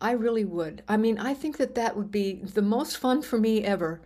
I 0.00 0.10
really 0.10 0.44
would. 0.44 0.82
I 0.88 0.96
mean, 0.96 1.18
I 1.18 1.34
think 1.34 1.58
that 1.58 1.76
that 1.76 1.96
would 1.96 2.10
be 2.10 2.42
the 2.42 2.62
most 2.62 2.96
fun 2.96 3.22
for 3.22 3.38
me 3.38 3.62
ever 3.62 4.00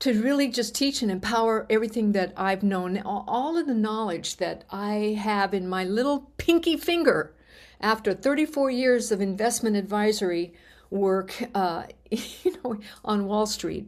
to 0.00 0.20
really 0.22 0.48
just 0.48 0.74
teach 0.74 1.02
and 1.02 1.10
empower 1.10 1.66
everything 1.70 2.12
that 2.12 2.32
I've 2.36 2.62
known, 2.62 2.98
all 2.98 3.56
of 3.56 3.66
the 3.66 3.74
knowledge 3.74 4.36
that 4.38 4.64
I 4.70 5.16
have 5.20 5.54
in 5.54 5.68
my 5.68 5.84
little 5.84 6.30
pinky 6.36 6.76
finger 6.76 7.34
after 7.80 8.14
34 8.14 8.70
years 8.70 9.12
of 9.12 9.20
investment 9.20 9.76
advisory 9.76 10.54
work, 10.90 11.34
uh, 11.54 11.84
you 12.10 12.56
know, 12.62 12.78
on 13.04 13.26
Wall 13.26 13.46
Street. 13.46 13.86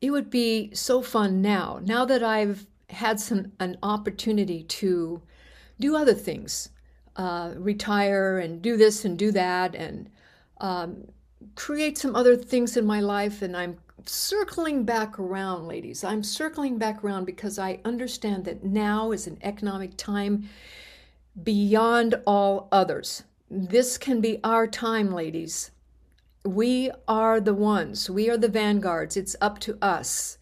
It 0.00 0.10
would 0.10 0.30
be 0.30 0.70
so 0.74 1.00
fun 1.02 1.40
now, 1.40 1.80
now 1.82 2.04
that 2.04 2.22
I've 2.22 2.66
had 2.90 3.18
some 3.18 3.52
an 3.58 3.78
opportunity 3.82 4.62
to 4.62 5.22
do 5.80 5.96
other 5.96 6.14
things, 6.14 6.68
uh, 7.16 7.52
retire 7.56 8.38
and 8.38 8.60
do 8.60 8.76
this 8.76 9.04
and 9.04 9.18
do 9.18 9.32
that, 9.32 9.74
and 9.74 10.10
um, 10.60 11.08
create 11.54 11.96
some 11.98 12.14
other 12.14 12.36
things 12.36 12.76
in 12.76 12.84
my 12.84 13.00
life, 13.00 13.40
and 13.42 13.56
I'm 13.56 13.78
circling 14.06 14.84
back 14.84 15.18
around, 15.18 15.66
ladies. 15.66 16.04
I'm 16.04 16.22
circling 16.22 16.78
back 16.78 17.02
around 17.02 17.24
because 17.24 17.58
I 17.58 17.80
understand 17.84 18.44
that 18.44 18.64
now 18.64 19.12
is 19.12 19.26
an 19.26 19.38
economic 19.42 19.96
time 19.96 20.48
beyond 21.42 22.14
all 22.26 22.68
others. 22.70 23.24
This 23.50 23.98
can 23.98 24.20
be 24.20 24.40
our 24.44 24.66
time, 24.66 25.12
ladies. 25.12 25.70
We 26.44 26.90
are 27.08 27.40
the 27.40 27.54
ones, 27.54 28.10
we 28.10 28.28
are 28.28 28.36
the 28.36 28.48
vanguards. 28.48 29.16
It's 29.16 29.36
up 29.40 29.58
to 29.60 29.78
us. 29.80 30.38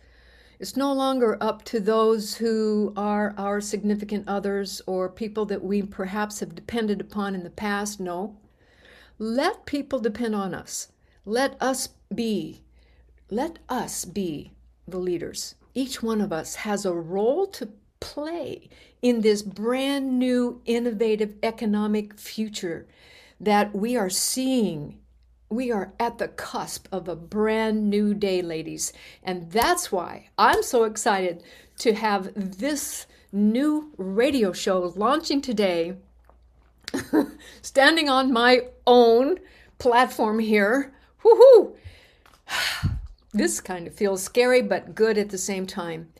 It's 0.58 0.76
no 0.76 0.92
longer 0.92 1.36
up 1.40 1.64
to 1.64 1.80
those 1.80 2.36
who 2.36 2.92
are 2.96 3.34
our 3.36 3.60
significant 3.60 4.28
others 4.28 4.80
or 4.86 5.08
people 5.08 5.44
that 5.46 5.64
we 5.64 5.82
perhaps 5.82 6.38
have 6.40 6.54
depended 6.54 7.00
upon 7.00 7.34
in 7.34 7.42
the 7.42 7.50
past. 7.50 7.98
No. 7.98 8.36
Let 9.18 9.66
people 9.66 9.98
depend 9.98 10.36
on 10.36 10.54
us. 10.54 10.88
Let 11.24 11.60
us 11.60 11.88
be 12.14 12.61
let 13.32 13.58
us 13.70 14.04
be 14.04 14.52
the 14.86 14.98
leaders. 14.98 15.54
Each 15.74 16.02
one 16.02 16.20
of 16.20 16.34
us 16.34 16.54
has 16.56 16.84
a 16.84 16.92
role 16.92 17.46
to 17.46 17.70
play 17.98 18.68
in 19.00 19.22
this 19.22 19.40
brand 19.40 20.18
new, 20.18 20.60
innovative 20.66 21.34
economic 21.42 22.18
future 22.18 22.86
that 23.40 23.74
we 23.74 23.96
are 23.96 24.10
seeing. 24.10 24.98
We 25.48 25.72
are 25.72 25.94
at 25.98 26.18
the 26.18 26.28
cusp 26.28 26.88
of 26.92 27.08
a 27.08 27.16
brand 27.16 27.88
new 27.88 28.12
day, 28.12 28.42
ladies. 28.42 28.92
And 29.22 29.50
that's 29.50 29.90
why 29.90 30.28
I'm 30.36 30.62
so 30.62 30.84
excited 30.84 31.42
to 31.78 31.94
have 31.94 32.32
this 32.34 33.06
new 33.32 33.92
radio 33.96 34.52
show 34.52 34.92
launching 34.94 35.40
today, 35.40 35.94
standing 37.62 38.10
on 38.10 38.30
my 38.30 38.66
own 38.86 39.38
platform 39.78 40.38
here. 40.38 40.92
Woohoo! 41.24 41.76
This 43.32 43.60
kind 43.60 43.86
of 43.86 43.94
feels 43.94 44.22
scary 44.22 44.60
but 44.60 44.94
good 44.94 45.16
at 45.16 45.30
the 45.30 45.38
same 45.38 45.66
time. 45.66 46.12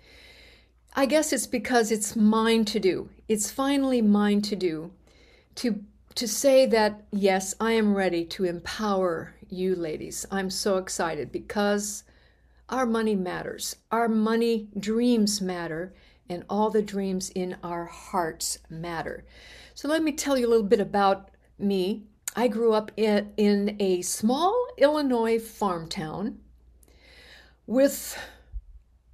I 0.94 1.04
guess 1.06 1.32
it's 1.32 1.46
because 1.46 1.90
it's 1.90 2.16
mine 2.16 2.64
to 2.66 2.80
do. 2.80 3.10
It's 3.28 3.50
finally 3.50 4.00
mine 4.00 4.40
to 4.42 4.56
do. 4.56 4.92
To 5.56 5.84
to 6.14 6.28
say 6.28 6.66
that 6.66 7.04
yes, 7.10 7.54
I 7.60 7.72
am 7.72 7.94
ready 7.94 8.24
to 8.26 8.44
empower 8.44 9.34
you 9.48 9.74
ladies. 9.74 10.26
I'm 10.30 10.50
so 10.50 10.76
excited 10.76 11.32
because 11.32 12.04
our 12.68 12.84
money 12.84 13.14
matters. 13.14 13.76
Our 13.90 14.08
money 14.08 14.68
dreams 14.78 15.40
matter 15.40 15.94
and 16.28 16.44
all 16.48 16.70
the 16.70 16.82
dreams 16.82 17.30
in 17.30 17.56
our 17.62 17.86
hearts 17.86 18.58
matter. 18.68 19.24
So 19.74 19.88
let 19.88 20.02
me 20.02 20.12
tell 20.12 20.36
you 20.36 20.46
a 20.46 20.50
little 20.50 20.66
bit 20.66 20.80
about 20.80 21.30
me. 21.58 22.04
I 22.36 22.48
grew 22.48 22.72
up 22.72 22.90
in, 22.96 23.32
in 23.36 23.76
a 23.78 24.02
small 24.02 24.66
Illinois 24.78 25.38
farm 25.38 25.88
town 25.88 26.38
with 27.66 28.18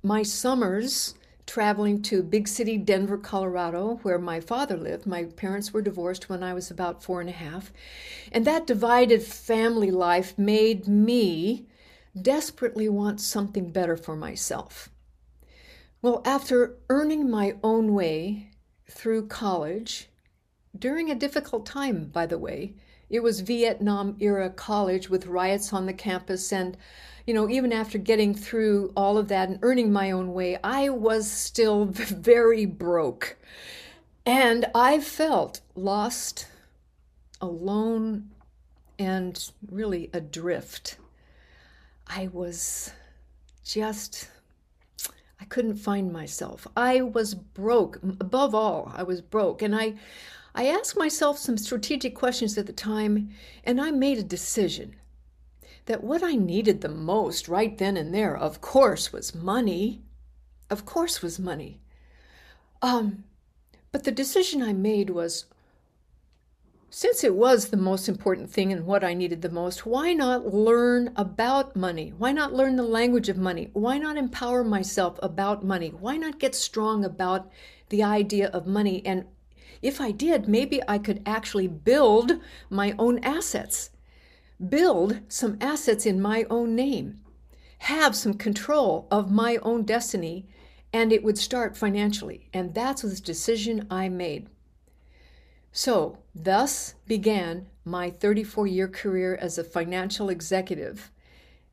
my 0.03 0.23
summers 0.23 1.15
traveling 1.47 2.03
to 2.03 2.23
big 2.23 2.47
city 2.47 2.77
Denver, 2.77 3.17
Colorado, 3.17 4.01
where 4.03 4.19
my 4.19 4.39
father 4.39 4.77
lived. 4.77 5.07
My 5.07 5.25
parents 5.25 5.73
were 5.73 5.81
divorced 5.81 6.29
when 6.29 6.43
I 6.43 6.53
was 6.53 6.71
about 6.71 7.03
four 7.03 7.21
and 7.21 7.31
a 7.31 7.33
half. 7.33 7.73
And 8.31 8.45
that 8.45 8.67
divided 8.67 9.23
family 9.23 9.91
life 9.91 10.39
made 10.39 10.87
me 10.87 11.67
desperately 12.21 12.89
want 12.89 13.21
something 13.21 13.71
better 13.71 13.97
for 13.97 14.15
myself. 14.15 14.91
Well, 16.03 16.23
after 16.25 16.77
earning 16.91 17.31
my 17.31 17.57
own 17.63 17.95
way 17.95 18.51
through 18.91 19.29
college, 19.29 20.09
during 20.79 21.11
a 21.11 21.15
difficult 21.15 21.65
time, 21.65 22.07
by 22.07 22.27
the 22.27 22.39
way, 22.39 22.75
it 23.11 23.21
was 23.21 23.41
Vietnam 23.41 24.17
era 24.21 24.51
college 24.51 25.09
with 25.09 25.27
riots 25.27 25.73
on 25.73 25.87
the 25.87 25.95
campus 25.95 26.53
and 26.53 26.77
you 27.29 27.35
know, 27.35 27.47
even 27.51 27.75
after 27.75 27.99
getting 27.99 28.35
through 28.35 28.91
all 28.97 29.19
of 29.19 29.29
that 29.29 29.51
and 29.51 29.59
earning 29.61 29.93
my 29.93 30.11
own 30.13 30.33
way, 30.33 30.57
I 30.65 30.89
was 30.89 31.31
still 31.31 31.85
very 31.91 32.65
broke. 32.65 33.37
And 34.25 34.65
I 34.75 34.99
felt 34.99 35.61
lost, 35.75 36.47
alone, 37.39 38.31
and 38.99 39.53
really 39.71 40.09
adrift. 40.15 40.97
I 42.07 42.31
was 42.33 42.93
just, 43.63 44.31
I 45.39 45.45
couldn't 45.45 45.77
find 45.77 46.11
myself. 46.11 46.67
I 46.79 47.03
was 47.03 47.35
broke. 47.35 47.99
Above 48.03 48.55
all, 48.55 48.91
I 48.97 49.03
was 49.03 49.21
broke. 49.21 49.61
And 49.61 49.77
I, 49.77 49.97
I 50.55 50.65
asked 50.69 50.97
myself 50.97 51.37
some 51.37 51.59
strategic 51.59 52.15
questions 52.15 52.57
at 52.57 52.65
the 52.65 52.73
time, 52.73 53.29
and 53.65 53.79
I 53.79 53.91
made 53.91 54.17
a 54.17 54.23
decision 54.23 54.95
that 55.89 56.05
what 56.05 56.23
I 56.23 56.35
needed 56.35 56.81
the 56.81 56.89
most 56.89 57.49
right 57.49 57.77
then 57.77 57.97
and 57.97 58.15
there, 58.15 58.37
of 58.37 58.61
course, 58.61 59.13
was 59.13 59.35
money. 59.35 60.03
Of 60.71 60.85
course, 60.85 61.23
was 61.23 61.39
money. 61.39 61.81
Um, 62.81 63.25
but 63.91 64.05
the 64.05 64.13
decision 64.13 64.63
I 64.63 64.73
made 64.73 65.11
was 65.11 65.47
since 66.91 67.23
it 67.23 67.35
was 67.35 67.69
the 67.69 67.77
most 67.77 68.09
important 68.09 68.51
thing 68.51 68.73
and 68.73 68.87
what 68.87 69.05
I 69.05 69.13
needed 69.13 69.43
the 69.43 69.51
most, 69.51 69.85
why 69.85 70.15
not 70.15 70.55
learn 70.55 71.13
about 71.17 71.77
money? 71.77 72.15
Why 72.17 72.33
not 72.33 72.55
learn 72.55 72.77
the 72.77 72.83
language 72.83 73.29
of 73.29 73.37
money? 73.37 73.69
Why 73.75 73.99
not 73.99 74.17
empower 74.17 74.65
myself 74.65 75.19
about 75.23 75.65
money? 75.65 75.91
Why 75.91 76.17
not 76.17 76.39
get 76.39 76.55
strong 76.55 77.05
about 77.05 77.51
the 77.91 78.03
idea 78.03 78.49
of 78.49 78.67
money? 78.67 79.05
And 79.05 79.27
if 79.83 80.01
I 80.01 80.13
did, 80.13 80.49
maybe 80.49 80.81
I 80.89 80.99
could 80.99 81.23
actually 81.27 81.69
build 81.69 82.41
my 82.71 82.95
own 82.99 83.19
assets, 83.19 83.91
build 84.67 85.21
some 85.29 85.57
assets 85.61 86.07
in 86.07 86.21
my 86.21 86.45
own 86.51 86.75
name, 86.75 87.21
have 87.79 88.17
some 88.17 88.35
control 88.35 89.07
of 89.11 89.31
my 89.31 89.57
own 89.59 89.85
destiny, 89.85 90.47
and 90.93 91.13
it 91.13 91.23
would 91.23 91.39
start 91.39 91.77
financially. 91.77 92.49
And 92.53 92.75
that's 92.75 93.03
the 93.03 93.15
decision 93.21 93.87
I 93.91 94.09
made. 94.09 94.49
So, 95.71 96.19
thus 96.35 96.95
began 97.07 97.67
my 97.85 98.11
34 98.11 98.67
year 98.67 98.89
career 98.89 99.39
as 99.41 99.59
a 99.59 99.65
financial 99.65 100.29
executive. 100.29 101.11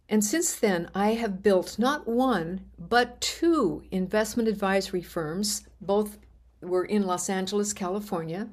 And 0.07 0.23
since 0.23 0.53
then, 0.55 0.89
I 0.93 1.13
have 1.13 1.41
built 1.41 1.79
not 1.79 2.07
one, 2.07 2.65
but 2.77 3.19
two 3.19 3.83
investment 3.89 4.47
advisory 4.47 5.01
firms. 5.01 5.67
Both 5.81 6.19
were 6.61 6.85
in 6.85 7.07
Los 7.07 7.29
Angeles, 7.29 7.73
California. 7.73 8.49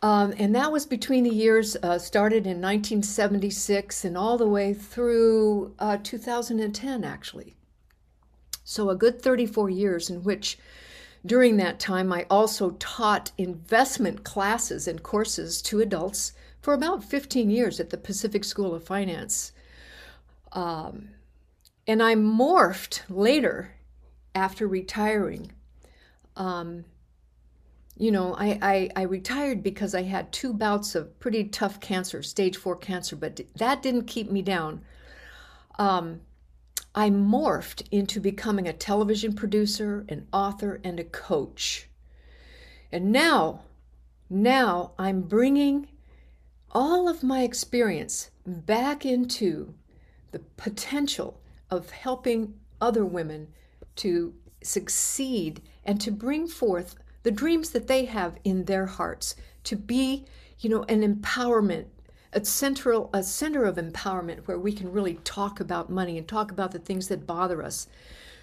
Um, 0.00 0.32
and 0.38 0.54
that 0.54 0.70
was 0.70 0.86
between 0.86 1.24
the 1.24 1.34
years 1.34 1.76
uh, 1.82 1.98
started 1.98 2.46
in 2.46 2.60
1976 2.60 4.04
and 4.04 4.16
all 4.16 4.38
the 4.38 4.46
way 4.46 4.72
through 4.72 5.74
uh, 5.78 5.98
2010, 6.02 7.04
actually. 7.04 7.56
So, 8.62 8.90
a 8.90 8.96
good 8.96 9.20
34 9.20 9.70
years 9.70 10.10
in 10.10 10.22
which 10.22 10.58
during 11.26 11.56
that 11.56 11.80
time, 11.80 12.12
I 12.12 12.26
also 12.30 12.70
taught 12.78 13.32
investment 13.38 14.24
classes 14.24 14.86
and 14.86 15.02
courses 15.02 15.60
to 15.62 15.80
adults 15.80 16.32
for 16.60 16.74
about 16.74 17.02
15 17.02 17.50
years 17.50 17.80
at 17.80 17.90
the 17.90 17.96
Pacific 17.96 18.44
School 18.44 18.74
of 18.74 18.84
Finance. 18.84 19.52
Um, 20.52 21.10
and 21.86 22.02
I 22.02 22.14
morphed 22.14 23.02
later 23.08 23.74
after 24.34 24.68
retiring. 24.68 25.50
Um, 26.36 26.84
you 27.98 28.12
know, 28.12 28.34
I, 28.34 28.58
I, 28.62 28.90
I, 28.94 29.02
retired 29.02 29.62
because 29.62 29.92
I 29.92 30.02
had 30.02 30.32
two 30.32 30.52
bouts 30.52 30.94
of 30.94 31.18
pretty 31.18 31.44
tough 31.44 31.80
cancer, 31.80 32.22
stage 32.22 32.56
four 32.56 32.76
cancer, 32.76 33.16
but 33.16 33.40
that 33.56 33.82
didn't 33.82 34.06
keep 34.06 34.30
me 34.30 34.40
down. 34.40 34.82
Um, 35.80 36.20
I 36.94 37.10
morphed 37.10 37.86
into 37.90 38.20
becoming 38.20 38.68
a 38.68 38.72
television 38.72 39.34
producer, 39.34 40.04
an 40.08 40.28
author, 40.32 40.80
and 40.84 41.00
a 41.00 41.04
coach. 41.04 41.88
And 42.92 43.10
now, 43.10 43.62
now 44.30 44.92
I'm 44.96 45.22
bringing 45.22 45.88
all 46.70 47.08
of 47.08 47.22
my 47.24 47.42
experience 47.42 48.30
back 48.46 49.04
into 49.04 49.74
the 50.30 50.38
potential 50.56 51.40
of 51.70 51.90
helping 51.90 52.54
other 52.80 53.04
women 53.04 53.48
to 53.96 54.34
succeed 54.62 55.62
and 55.84 56.00
to 56.00 56.10
bring 56.10 56.46
forth 56.46 56.96
the 57.28 57.32
dreams 57.32 57.68
that 57.72 57.88
they 57.88 58.06
have 58.06 58.38
in 58.42 58.64
their 58.64 58.86
hearts 58.86 59.36
to 59.62 59.76
be 59.76 60.24
you 60.60 60.70
know 60.70 60.82
an 60.84 61.02
empowerment 61.02 61.84
a 62.32 62.42
central 62.42 63.10
a 63.12 63.22
center 63.22 63.64
of 63.64 63.76
empowerment 63.76 64.38
where 64.46 64.58
we 64.58 64.72
can 64.72 64.90
really 64.90 65.16
talk 65.24 65.60
about 65.60 65.90
money 65.90 66.16
and 66.16 66.26
talk 66.26 66.50
about 66.50 66.72
the 66.72 66.78
things 66.78 67.08
that 67.08 67.26
bother 67.26 67.62
us. 67.62 67.86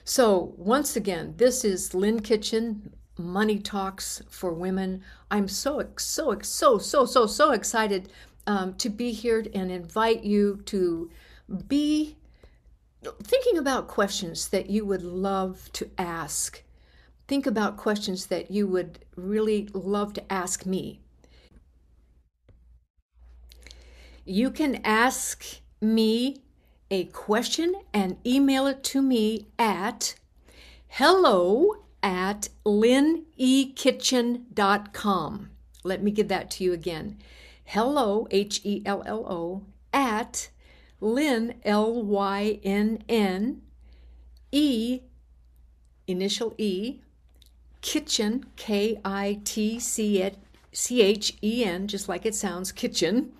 So 0.04 0.54
once 0.56 0.96
again, 0.96 1.34
this 1.38 1.65
is 1.65 1.96
Lynn 1.96 2.20
Kitchen, 2.20 2.94
Money 3.18 3.58
Talks 3.58 4.22
for 4.30 4.54
Women. 4.54 5.01
I'm 5.32 5.48
so 5.48 5.88
so 5.98 6.38
so 6.44 6.77
so 6.77 7.08
so 7.08 7.25
so 7.25 7.54
excited 7.54 8.12
um, 8.46 8.75
to 8.75 8.89
be 8.92 9.13
here 9.13 9.44
and 9.56 9.72
invite 9.72 10.24
you 10.24 10.62
to 10.65 11.10
be 11.68 12.18
thinking 13.24 13.58
about 13.58 13.88
questions 13.88 14.50
that 14.50 14.70
you 14.70 14.86
would 14.86 15.01
love 15.01 15.72
to 15.74 15.89
ask. 15.98 16.62
Think 17.27 17.48
about 17.48 17.77
questions 17.77 18.27
that 18.27 18.51
you 18.51 18.67
would 18.67 19.00
really 19.15 19.67
love 19.74 20.13
to 20.13 20.32
ask 20.32 20.65
me. 20.65 21.00
you 24.26 24.49
can 24.49 24.82
ask 24.84 25.45
me 25.80 26.41
a 26.89 27.06
question 27.06 27.76
and 27.93 28.17
email 28.26 28.65
it 28.65 28.84
to 28.84 28.99
me 29.02 29.45
at 29.60 30.15
hello 30.88 31.84
at 32.02 32.49
lynnekitchen.com. 32.65 35.49
Let 35.84 36.02
me 36.04 36.12
give 36.12 36.30
that 36.30 36.49
to 36.52 36.63
you 36.63 36.71
again. 36.73 37.19
Hello, 37.65 38.28
H 38.32 38.62
E 38.63 38.82
L 38.86 39.04
L 39.06 39.26
O, 39.28 39.63
at 39.93 40.49
Lynn, 40.99 41.54
L 41.63 42.04
Y 42.04 42.60
N 42.63 43.04
N, 43.08 43.62
E, 44.52 45.02
initial 46.08 46.56
E, 46.58 47.02
kitchen, 47.86 48.45
K 48.56 49.00
I 49.06 49.39
T 49.43 49.80
C 49.80 50.19
H 51.02 51.38
E 51.43 51.63
N, 51.63 51.88
just 51.88 52.10
like 52.10 52.26
it 52.26 52.34
sounds, 52.34 52.71
kitchen 52.71 53.32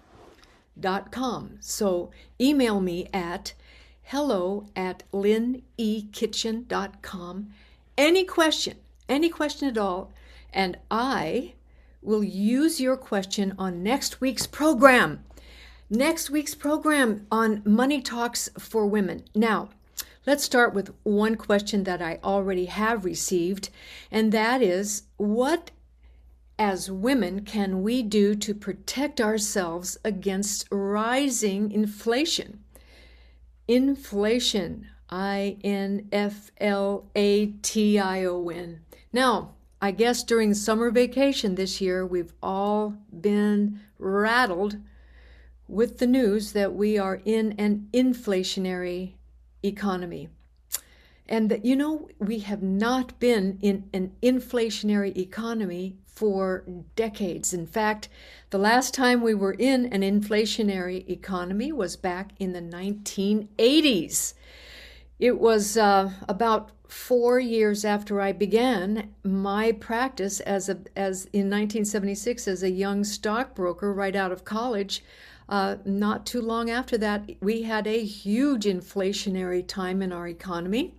Dot 0.80 1.12
com. 1.12 1.58
So 1.62 2.12
email 2.40 2.80
me 2.80 3.08
at 3.12 3.56
hello 4.04 4.68
at 4.76 5.02
lynnekitchen.com. 5.12 7.48
Any 7.98 8.24
question, 8.24 8.78
any 9.10 9.30
question 9.30 9.68
at 9.68 9.80
all, 9.80 10.14
and 10.54 10.78
I 10.92 11.54
will 12.04 12.24
use 12.24 12.80
your 12.80 12.98
question 12.98 13.56
on 13.58 13.82
next 13.82 14.22
week's 14.22 14.46
program. 14.46 15.24
Next 15.90 16.30
week's 16.30 16.54
program 16.54 17.26
on 17.32 17.64
Money 17.66 18.00
Talks 18.02 18.50
for 18.60 18.86
Women. 18.86 19.24
Now, 19.34 19.70
let's 20.26 20.44
start 20.44 20.74
with 20.74 20.94
one 21.04 21.36
question 21.36 21.84
that 21.84 22.02
I 22.02 22.20
already 22.24 22.66
have 22.66 23.06
received, 23.06 23.70
and 24.12 24.32
that 24.32 24.62
is 24.62 25.04
what 25.18 25.72
as 26.58 26.90
women 26.90 27.42
can 27.44 27.84
we 27.84 28.02
do 28.02 28.34
to 28.36 28.54
protect 28.54 29.20
ourselves 29.20 29.98
against 30.04 30.68
rising 30.72 31.72
inflation? 31.72 32.64
Inflation, 33.68 34.88
I 35.10 35.58
N 35.64 36.08
F 36.12 36.52
L 36.60 37.06
A 37.16 37.48
T 37.48 38.00
I 38.00 38.24
O 38.26 38.50
N. 38.50 38.82
Now, 39.12 39.52
I 39.82 39.92
guess 39.92 40.24
during 40.24 40.54
summer 40.54 40.90
vacation 40.90 41.56
this 41.56 41.82
year, 41.82 42.06
we've 42.06 42.34
all 42.42 42.96
been 43.12 43.82
rattled 44.00 44.78
with 45.68 45.98
the 45.98 46.08
news 46.08 46.54
that 46.54 46.74
we 46.74 46.98
are 46.98 47.22
in 47.26 47.54
an 47.54 47.90
inflationary 47.94 49.15
economy. 49.66 50.30
And 51.28 51.50
that, 51.50 51.66
you 51.66 51.76
know, 51.76 52.08
we 52.20 52.40
have 52.40 52.62
not 52.62 53.20
been 53.20 53.58
in 53.62 53.90
an 53.94 54.12
inflationary 54.22 55.18
economy 55.18 55.98
for 56.06 56.64
decades. 56.96 57.54
In 57.54 57.66
fact, 57.66 58.10
the 58.52 58.58
last 58.58 58.94
time 58.94 59.22
we 59.22 59.34
were 59.34 59.56
in 59.58 59.88
an 59.88 60.02
inflationary 60.02 61.10
economy 61.10 61.72
was 61.72 61.98
back 61.98 62.32
in 62.40 62.54
the 62.54 62.62
1980s. 62.62 64.34
It 65.20 65.40
was 65.40 65.78
uh, 65.78 66.12
about 66.30 66.72
four 66.88 67.40
years 67.40 67.84
after 67.84 68.22
I 68.22 68.32
began 68.32 69.14
my 69.24 69.72
practice 69.72 70.40
as 70.42 70.70
a, 70.70 70.78
as 70.96 71.26
in 71.34 71.50
1976 71.50 72.48
as 72.48 72.64
a 72.64 72.70
young 72.70 73.04
stockbroker 73.04 73.94
right 73.94 74.16
out 74.16 74.32
of 74.32 74.46
college. 74.46 75.04
Uh, 75.48 75.76
not 75.86 76.26
too 76.26 76.42
long 76.42 76.70
after 76.70 76.98
that, 76.98 77.30
we 77.40 77.62
had 77.64 77.86
a 77.86 78.04
huge 78.04 78.66
inflationary 78.66 79.66
time 79.66 80.02
in 80.02 80.12
our 80.12 80.28
economy. 80.28 80.94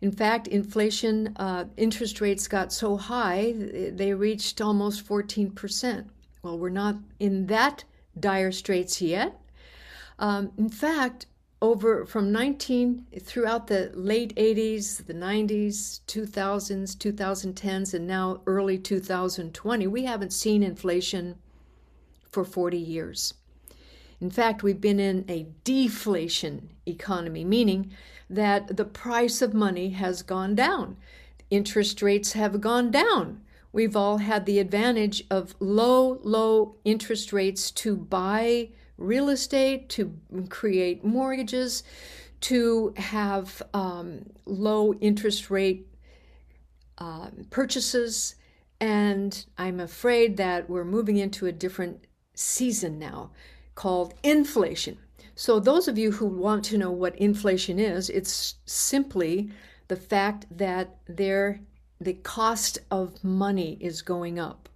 In 0.00 0.10
fact, 0.10 0.48
inflation, 0.48 1.32
uh, 1.36 1.66
interest 1.76 2.20
rates 2.20 2.48
got 2.48 2.72
so 2.72 2.96
high, 2.96 3.52
they 3.52 4.12
reached 4.14 4.60
almost 4.60 5.06
14%. 5.06 6.06
Well, 6.42 6.58
we're 6.58 6.70
not 6.70 6.96
in 7.20 7.46
that 7.46 7.84
dire 8.18 8.50
straits 8.50 9.00
yet. 9.00 9.40
Um, 10.18 10.50
in 10.58 10.68
fact, 10.68 11.26
over 11.60 12.04
from 12.04 12.32
19 12.32 13.06
throughout 13.20 13.68
the 13.68 13.92
late 13.94 14.34
80s, 14.34 15.06
the 15.06 15.14
90s, 15.14 16.00
2000s, 16.08 16.96
2010s, 16.96 17.94
and 17.94 18.04
now 18.04 18.40
early 18.46 18.78
2020, 18.78 19.86
we 19.86 20.04
haven't 20.04 20.32
seen 20.32 20.64
inflation 20.64 21.36
for 22.28 22.44
40 22.44 22.76
years. 22.76 23.34
In 24.22 24.30
fact, 24.30 24.62
we've 24.62 24.80
been 24.80 25.00
in 25.00 25.24
a 25.28 25.48
deflation 25.64 26.70
economy, 26.86 27.44
meaning 27.44 27.90
that 28.30 28.76
the 28.76 28.84
price 28.84 29.42
of 29.42 29.52
money 29.52 29.90
has 29.90 30.22
gone 30.22 30.54
down. 30.54 30.96
Interest 31.50 32.00
rates 32.00 32.34
have 32.34 32.60
gone 32.60 32.92
down. 32.92 33.40
We've 33.72 33.96
all 33.96 34.18
had 34.18 34.46
the 34.46 34.60
advantage 34.60 35.24
of 35.28 35.56
low, 35.58 36.20
low 36.22 36.76
interest 36.84 37.32
rates 37.32 37.72
to 37.72 37.96
buy 37.96 38.68
real 38.96 39.28
estate, 39.28 39.88
to 39.88 40.16
create 40.48 41.04
mortgages, 41.04 41.82
to 42.42 42.94
have 42.98 43.60
um, 43.74 44.26
low 44.46 44.94
interest 44.94 45.50
rate 45.50 45.88
uh, 46.98 47.30
purchases. 47.50 48.36
And 48.80 49.44
I'm 49.58 49.80
afraid 49.80 50.36
that 50.36 50.70
we're 50.70 50.84
moving 50.84 51.16
into 51.16 51.46
a 51.46 51.52
different 51.52 52.06
season 52.34 53.00
now 53.00 53.32
called 53.74 54.14
inflation. 54.22 54.98
So, 55.34 55.58
those 55.58 55.88
of 55.88 55.98
you 55.98 56.12
who 56.12 56.26
want 56.26 56.64
to 56.66 56.78
know 56.78 56.90
what 56.90 57.16
inflation 57.16 57.78
is, 57.78 58.10
it's 58.10 58.56
simply 58.66 59.50
the 59.88 59.96
fact 59.96 60.46
that 60.50 60.96
there, 61.06 61.60
the 62.00 62.14
cost 62.14 62.78
of 62.90 63.22
money 63.24 63.78
is 63.80 64.02
going 64.02 64.38
up. 64.38 64.68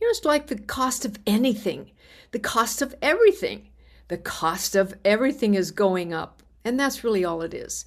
You 0.00 0.06
know, 0.06 0.10
it's 0.10 0.24
like 0.24 0.46
the 0.46 0.58
cost 0.58 1.04
of 1.04 1.18
anything, 1.26 1.90
the 2.30 2.38
cost 2.38 2.82
of 2.82 2.94
everything. 3.02 3.68
The 4.08 4.18
cost 4.18 4.76
of 4.76 4.94
everything 5.04 5.54
is 5.54 5.70
going 5.72 6.12
up. 6.12 6.42
And 6.64 6.78
that's 6.78 7.02
really 7.02 7.24
all 7.24 7.42
it 7.42 7.54
is. 7.54 7.86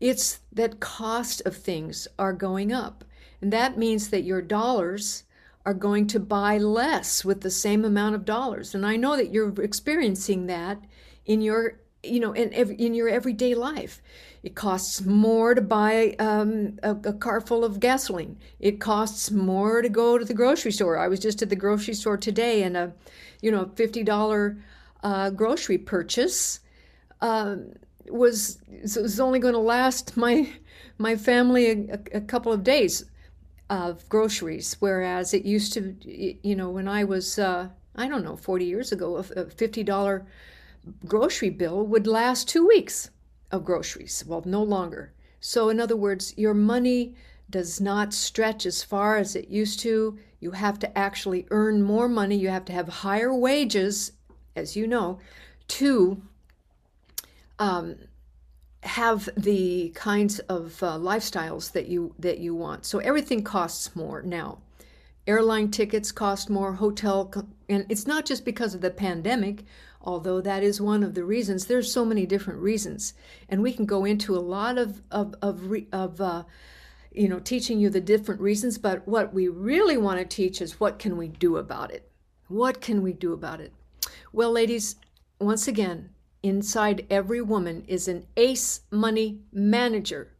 It's 0.00 0.40
that 0.52 0.80
cost 0.80 1.42
of 1.44 1.56
things 1.56 2.08
are 2.18 2.32
going 2.32 2.72
up. 2.72 3.04
And 3.42 3.52
that 3.52 3.76
means 3.76 4.08
that 4.08 4.24
your 4.24 4.40
dollars 4.40 5.24
are 5.66 5.74
going 5.74 6.06
to 6.08 6.20
buy 6.20 6.58
less 6.58 7.24
with 7.24 7.42
the 7.42 7.50
same 7.50 7.84
amount 7.84 8.14
of 8.14 8.24
dollars. 8.24 8.74
And 8.74 8.86
I 8.86 8.96
know 8.96 9.16
that 9.16 9.32
you're 9.32 9.60
experiencing 9.62 10.46
that 10.46 10.82
in 11.26 11.40
your 11.40 11.78
you 12.02 12.18
know 12.18 12.32
in 12.32 12.52
in 12.52 12.94
your 12.94 13.08
everyday 13.08 13.54
life. 13.54 14.00
It 14.42 14.54
costs 14.54 15.04
more 15.04 15.54
to 15.54 15.60
buy 15.60 16.16
um, 16.18 16.78
a, 16.82 16.92
a, 16.92 17.12
car 17.12 17.42
full 17.42 17.62
of 17.62 17.78
gasoline. 17.78 18.38
It 18.58 18.80
costs 18.80 19.30
more 19.30 19.82
to 19.82 19.90
go 19.90 20.16
to 20.16 20.24
the 20.24 20.32
grocery 20.32 20.72
store. 20.72 20.96
I 20.96 21.08
was 21.08 21.20
just 21.20 21.42
at 21.42 21.50
the 21.50 21.56
grocery 21.56 21.92
store 21.92 22.16
today 22.16 22.62
and 22.62 22.74
a 22.74 22.92
you 23.42 23.50
know 23.50 23.66
$50 23.66 24.58
uh, 25.02 25.30
grocery 25.30 25.76
purchase 25.76 26.60
um, 27.20 27.74
was 28.08 28.58
was 28.68 29.20
only 29.20 29.38
going 29.38 29.54
to 29.54 29.60
last 29.60 30.16
my 30.16 30.48
my 30.96 31.16
family 31.16 31.90
a, 31.90 32.00
a 32.14 32.20
couple 32.22 32.50
of 32.52 32.64
days 32.64 33.04
of 33.70 34.06
groceries, 34.08 34.76
whereas 34.80 35.32
it 35.32 35.44
used 35.44 35.72
to, 35.72 35.94
you 36.42 36.56
know, 36.56 36.68
when 36.68 36.88
I 36.88 37.04
was, 37.04 37.38
uh, 37.38 37.68
I 37.94 38.08
don't 38.08 38.24
know, 38.24 38.36
40 38.36 38.64
years 38.64 38.90
ago, 38.90 39.16
a 39.16 39.22
$50 39.22 40.26
grocery 41.06 41.50
bill 41.50 41.86
would 41.86 42.06
last 42.06 42.48
two 42.48 42.66
weeks 42.66 43.10
of 43.52 43.64
groceries. 43.64 44.24
Well, 44.26 44.42
no 44.44 44.62
longer. 44.62 45.12
So, 45.38 45.68
in 45.68 45.78
other 45.78 45.96
words, 45.96 46.36
your 46.36 46.52
money 46.52 47.14
does 47.48 47.80
not 47.80 48.12
stretch 48.12 48.66
as 48.66 48.82
far 48.82 49.16
as 49.16 49.36
it 49.36 49.48
used 49.48 49.78
to. 49.80 50.18
You 50.40 50.50
have 50.50 50.78
to 50.80 50.98
actually 50.98 51.46
earn 51.50 51.82
more 51.82 52.08
money. 52.08 52.36
You 52.36 52.48
have 52.48 52.64
to 52.66 52.72
have 52.72 52.88
higher 52.88 53.32
wages, 53.32 54.12
as 54.56 54.76
you 54.76 54.86
know, 54.86 55.20
to 55.68 56.20
um, 57.60 57.96
have 58.82 59.28
the 59.36 59.90
kinds 59.94 60.38
of 60.40 60.82
uh, 60.82 60.96
lifestyles 60.96 61.72
that 61.72 61.88
you 61.88 62.14
that 62.18 62.38
you 62.38 62.54
want. 62.54 62.86
So 62.86 62.98
everything 62.98 63.42
costs 63.42 63.94
more 63.94 64.22
now. 64.22 64.58
Airline 65.26 65.70
tickets 65.70 66.12
cost 66.12 66.48
more, 66.48 66.74
hotel 66.74 67.32
and 67.68 67.86
it's 67.88 68.06
not 68.06 68.24
just 68.24 68.44
because 68.44 68.74
of 68.74 68.80
the 68.80 68.90
pandemic, 68.90 69.64
although 70.00 70.40
that 70.40 70.62
is 70.62 70.80
one 70.80 71.02
of 71.02 71.14
the 71.14 71.24
reasons. 71.24 71.66
There's 71.66 71.92
so 71.92 72.04
many 72.04 72.24
different 72.24 72.60
reasons, 72.60 73.12
and 73.48 73.62
we 73.62 73.72
can 73.72 73.84
go 73.84 74.04
into 74.04 74.34
a 74.34 74.40
lot 74.40 74.78
of 74.78 75.02
of 75.10 75.34
of, 75.42 75.72
of 75.92 76.20
uh, 76.20 76.44
you 77.12 77.28
know 77.28 77.38
teaching 77.38 77.78
you 77.78 77.90
the 77.90 78.00
different 78.00 78.40
reasons. 78.40 78.78
But 78.78 79.06
what 79.06 79.34
we 79.34 79.48
really 79.48 79.98
want 79.98 80.18
to 80.18 80.24
teach 80.24 80.62
is 80.62 80.80
what 80.80 80.98
can 80.98 81.18
we 81.18 81.28
do 81.28 81.58
about 81.58 81.92
it? 81.92 82.10
What 82.48 82.80
can 82.80 83.02
we 83.02 83.12
do 83.12 83.34
about 83.34 83.60
it? 83.60 83.72
Well, 84.32 84.50
ladies, 84.50 84.96
once 85.38 85.68
again, 85.68 86.10
Inside 86.42 87.06
every 87.10 87.42
woman 87.42 87.84
is 87.86 88.08
an 88.08 88.26
ace 88.36 88.80
money 88.90 89.40
manager. 89.52 90.32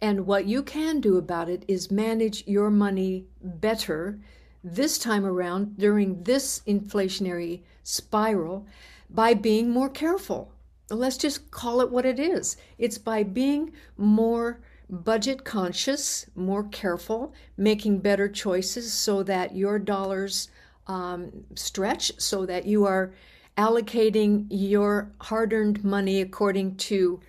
And 0.00 0.26
what 0.26 0.46
you 0.46 0.62
can 0.62 1.00
do 1.00 1.18
about 1.18 1.48
it 1.48 1.64
is 1.68 1.90
manage 1.90 2.46
your 2.46 2.70
money 2.70 3.26
better 3.42 4.20
this 4.64 4.98
time 4.98 5.26
around 5.26 5.76
during 5.76 6.22
this 6.22 6.62
inflationary 6.66 7.62
spiral 7.82 8.66
by 9.10 9.34
being 9.34 9.70
more 9.70 9.90
careful. 9.90 10.52
Let's 10.90 11.16
just 11.16 11.50
call 11.50 11.80
it 11.80 11.90
what 11.90 12.06
it 12.06 12.18
is. 12.18 12.56
It's 12.78 12.98
by 12.98 13.22
being 13.22 13.72
more 13.96 14.60
budget 14.88 15.44
conscious, 15.44 16.26
more 16.34 16.64
careful, 16.64 17.34
making 17.56 17.98
better 17.98 18.28
choices 18.28 18.92
so 18.92 19.22
that 19.24 19.54
your 19.54 19.78
dollars 19.78 20.48
um, 20.86 21.44
stretch, 21.54 22.12
so 22.18 22.46
that 22.46 22.64
you 22.64 22.86
are 22.86 23.12
allocating 23.58 24.46
your 24.48 25.10
hard 25.20 25.52
earned 25.52 25.84
money 25.84 26.20
according 26.20 26.76
to 26.76 27.20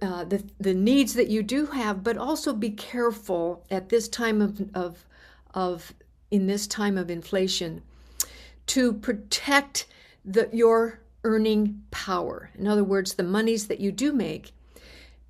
uh, 0.00 0.24
the, 0.24 0.42
the 0.60 0.72
needs 0.72 1.14
that 1.14 1.28
you 1.28 1.42
do 1.42 1.66
have, 1.66 2.04
but 2.04 2.16
also 2.16 2.52
be 2.52 2.70
careful 2.70 3.64
at 3.70 3.88
this 3.88 4.08
time 4.08 4.40
of, 4.40 4.62
of, 4.74 5.04
of 5.54 5.92
in 6.30 6.46
this 6.46 6.66
time 6.66 6.96
of 6.96 7.10
inflation 7.10 7.82
to 8.66 8.92
protect 8.92 9.86
the, 10.24 10.48
your 10.52 11.00
earning 11.24 11.82
power. 11.90 12.50
In 12.56 12.68
other 12.68 12.84
words, 12.84 13.14
the 13.14 13.22
monies 13.22 13.66
that 13.66 13.80
you 13.80 13.90
do 13.90 14.12
make, 14.12 14.52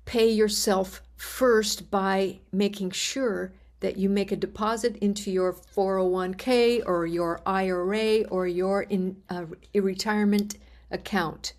pay 0.05 0.29
yourself 0.29 1.01
first 1.15 1.89
by 1.89 2.39
making 2.51 2.91
sure 2.91 3.51
that 3.79 3.97
you 3.97 4.09
make 4.09 4.31
a 4.31 4.35
deposit 4.35 4.97
into 4.97 5.31
your 5.31 5.53
401k 5.53 6.81
or 6.85 7.05
your 7.05 7.41
IRA 7.45 8.23
or 8.29 8.47
your 8.47 8.83
in, 8.83 9.17
uh, 9.29 9.45
retirement 9.73 10.57
account 10.89 11.53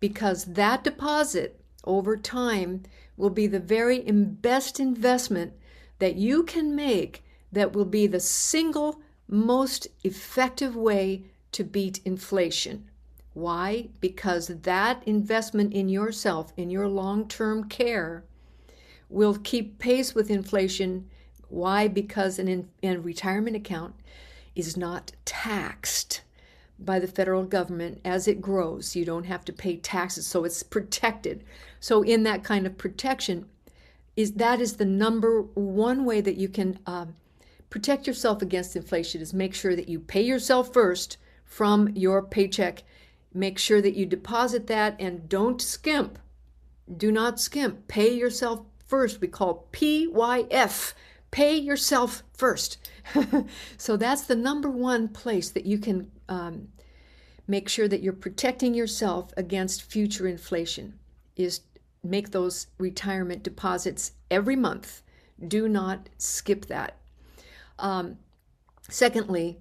because 0.00 0.44
that 0.44 0.84
deposit 0.84 1.60
over 1.84 2.16
time 2.16 2.82
will 3.16 3.30
be 3.30 3.46
the 3.46 3.60
very 3.60 4.00
best 4.00 4.78
investment 4.78 5.52
that 5.98 6.16
you 6.16 6.42
can 6.42 6.74
make 6.74 7.24
that 7.52 7.72
will 7.72 7.84
be 7.84 8.06
the 8.06 8.20
single 8.20 9.00
most 9.28 9.88
effective 10.04 10.76
way 10.76 11.24
to 11.52 11.64
beat 11.64 12.00
inflation. 12.04 12.88
Why? 13.32 13.88
Because 14.00 14.48
that 14.48 15.02
investment 15.06 15.72
in 15.72 15.88
yourself, 15.88 16.52
in 16.56 16.70
your 16.70 16.88
long 16.88 17.28
term 17.28 17.68
care, 17.68 18.24
will 19.08 19.38
keep 19.42 19.78
pace 19.78 20.14
with 20.14 20.30
inflation 20.30 21.08
why? 21.48 21.88
Because 21.88 22.38
an 22.38 22.68
in, 22.82 23.02
retirement 23.02 23.56
account 23.56 23.94
is 24.54 24.76
not 24.76 25.12
taxed 25.24 26.22
by 26.78 26.98
the 26.98 27.06
federal 27.06 27.44
government 27.44 28.00
as 28.04 28.28
it 28.28 28.40
grows. 28.40 28.96
You 28.96 29.04
don't 29.04 29.24
have 29.24 29.44
to 29.46 29.52
pay 29.52 29.76
taxes, 29.76 30.26
so 30.26 30.44
it's 30.44 30.62
protected. 30.62 31.44
So 31.80 32.02
in 32.02 32.22
that 32.24 32.44
kind 32.44 32.66
of 32.66 32.76
protection, 32.76 33.46
is 34.16 34.32
that 34.32 34.60
is 34.60 34.76
the 34.76 34.84
number 34.84 35.42
one 35.42 36.04
way 36.04 36.20
that 36.20 36.36
you 36.36 36.48
can 36.48 36.78
uh, 36.86 37.06
protect 37.70 38.06
yourself 38.06 38.42
against 38.42 38.76
inflation 38.76 39.20
is 39.20 39.34
make 39.34 39.54
sure 39.54 39.76
that 39.76 39.88
you 39.88 40.00
pay 40.00 40.22
yourself 40.22 40.72
first 40.72 41.18
from 41.44 41.88
your 41.90 42.22
paycheck. 42.22 42.82
Make 43.34 43.58
sure 43.58 43.82
that 43.82 43.94
you 43.94 44.06
deposit 44.06 44.66
that 44.68 44.96
and 44.98 45.28
don't 45.28 45.60
skimp. 45.60 46.18
Do 46.94 47.12
not 47.12 47.38
skimp. 47.40 47.88
Pay 47.88 48.14
yourself 48.14 48.62
first. 48.86 49.20
We 49.20 49.28
call 49.28 49.66
PYF 49.72 50.94
Pay 51.36 51.58
yourself 51.58 52.22
first. 52.32 52.78
so 53.76 53.98
that's 53.98 54.22
the 54.22 54.34
number 54.34 54.70
one 54.70 55.06
place 55.06 55.50
that 55.50 55.66
you 55.66 55.76
can 55.76 56.10
um, 56.30 56.68
make 57.46 57.68
sure 57.68 57.86
that 57.86 58.02
you're 58.02 58.14
protecting 58.14 58.72
yourself 58.72 59.34
against 59.36 59.82
future 59.82 60.26
inflation 60.26 60.98
is 61.36 61.60
make 62.02 62.30
those 62.30 62.68
retirement 62.78 63.42
deposits 63.42 64.12
every 64.30 64.56
month. 64.56 65.02
Do 65.46 65.68
not 65.68 66.08
skip 66.16 66.68
that. 66.68 66.96
Um, 67.78 68.16
secondly, 68.88 69.58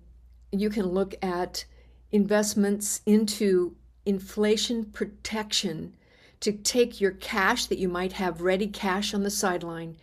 you 0.53 0.69
can 0.69 0.85
look 0.85 1.13
at 1.21 1.65
investments 2.09 3.01
into 3.05 3.75
inflation 4.05 4.85
protection 4.85 5.93
to 6.39 6.53
take 6.53 7.01
your 7.01 7.11
cash 7.11 7.65
that 7.65 7.79
you 7.79 7.89
might 7.89 8.13
have 8.13 8.39
ready 8.39 8.67
cash 8.67 9.13
on 9.13 9.23
the 9.23 9.29
sideline 9.29 9.97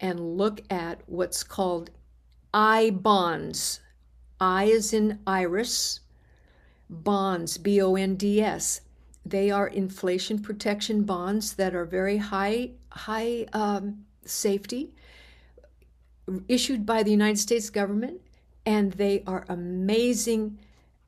and 0.00 0.36
look 0.36 0.62
at 0.70 1.02
what's 1.06 1.42
called 1.42 1.90
I 2.52 2.90
bonds. 2.90 3.80
I 4.40 4.64
is 4.64 4.92
in 4.92 5.20
iris, 5.26 6.00
bonds, 6.88 7.58
B 7.58 7.80
O 7.80 7.94
N 7.94 8.16
D 8.16 8.40
S. 8.40 8.80
They 9.24 9.50
are 9.50 9.68
inflation 9.68 10.40
protection 10.40 11.04
bonds 11.04 11.52
that 11.54 11.74
are 11.74 11.84
very 11.84 12.16
high, 12.16 12.70
high 12.90 13.46
um, 13.52 14.04
safety, 14.24 14.94
issued 16.48 16.86
by 16.86 17.02
the 17.02 17.10
United 17.10 17.38
States 17.38 17.70
government, 17.70 18.20
and 18.64 18.92
they 18.92 19.22
are 19.26 19.44
amazing 19.48 20.58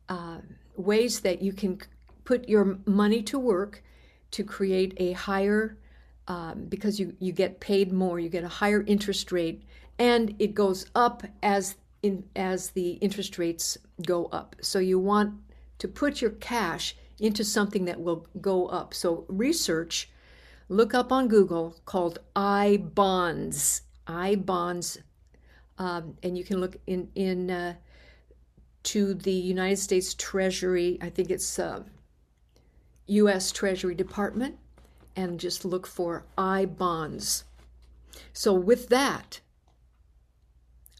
uh, 0.08 0.38
ways 0.76 1.20
that 1.20 1.42
you 1.42 1.52
can 1.52 1.80
put 2.24 2.48
your 2.48 2.78
money 2.86 3.22
to 3.22 3.38
work 3.38 3.82
to 4.30 4.44
create 4.44 4.94
a 4.98 5.12
higher 5.12 5.78
um, 6.32 6.64
because 6.64 6.98
you, 6.98 7.14
you 7.18 7.30
get 7.30 7.60
paid 7.60 7.92
more, 7.92 8.18
you 8.18 8.30
get 8.30 8.42
a 8.42 8.48
higher 8.48 8.82
interest 8.86 9.32
rate, 9.32 9.62
and 9.98 10.34
it 10.38 10.54
goes 10.54 10.86
up 10.94 11.22
as 11.42 11.76
in 12.02 12.24
as 12.34 12.70
the 12.70 12.92
interest 13.06 13.36
rates 13.36 13.76
go 14.06 14.24
up. 14.26 14.56
So 14.62 14.78
you 14.78 14.98
want 14.98 15.34
to 15.78 15.88
put 15.88 16.22
your 16.22 16.30
cash 16.30 16.96
into 17.20 17.44
something 17.44 17.84
that 17.84 18.00
will 18.00 18.26
go 18.40 18.66
up. 18.68 18.94
So 18.94 19.26
research, 19.28 20.08
look 20.70 20.94
up 20.94 21.12
on 21.12 21.28
Google 21.28 21.76
called 21.84 22.18
I 22.34 22.78
bonds, 22.78 23.82
I 24.06 24.36
bonds 24.36 24.98
Um, 25.76 26.16
and 26.22 26.38
you 26.38 26.44
can 26.44 26.60
look 26.60 26.76
in 26.86 27.10
in 27.14 27.50
uh, 27.50 27.74
to 28.84 29.12
the 29.12 29.38
United 29.54 29.76
States 29.78 30.14
Treasury. 30.14 30.96
I 31.02 31.10
think 31.10 31.30
it's 31.30 31.58
uh, 31.58 31.82
U.S. 33.06 33.52
Treasury 33.52 33.94
Department, 33.94 34.56
and 35.16 35.40
just 35.40 35.64
look 35.64 35.86
for 35.86 36.24
I 36.36 36.64
bonds. 36.64 37.44
So 38.32 38.52
with 38.52 38.88
that, 38.88 39.40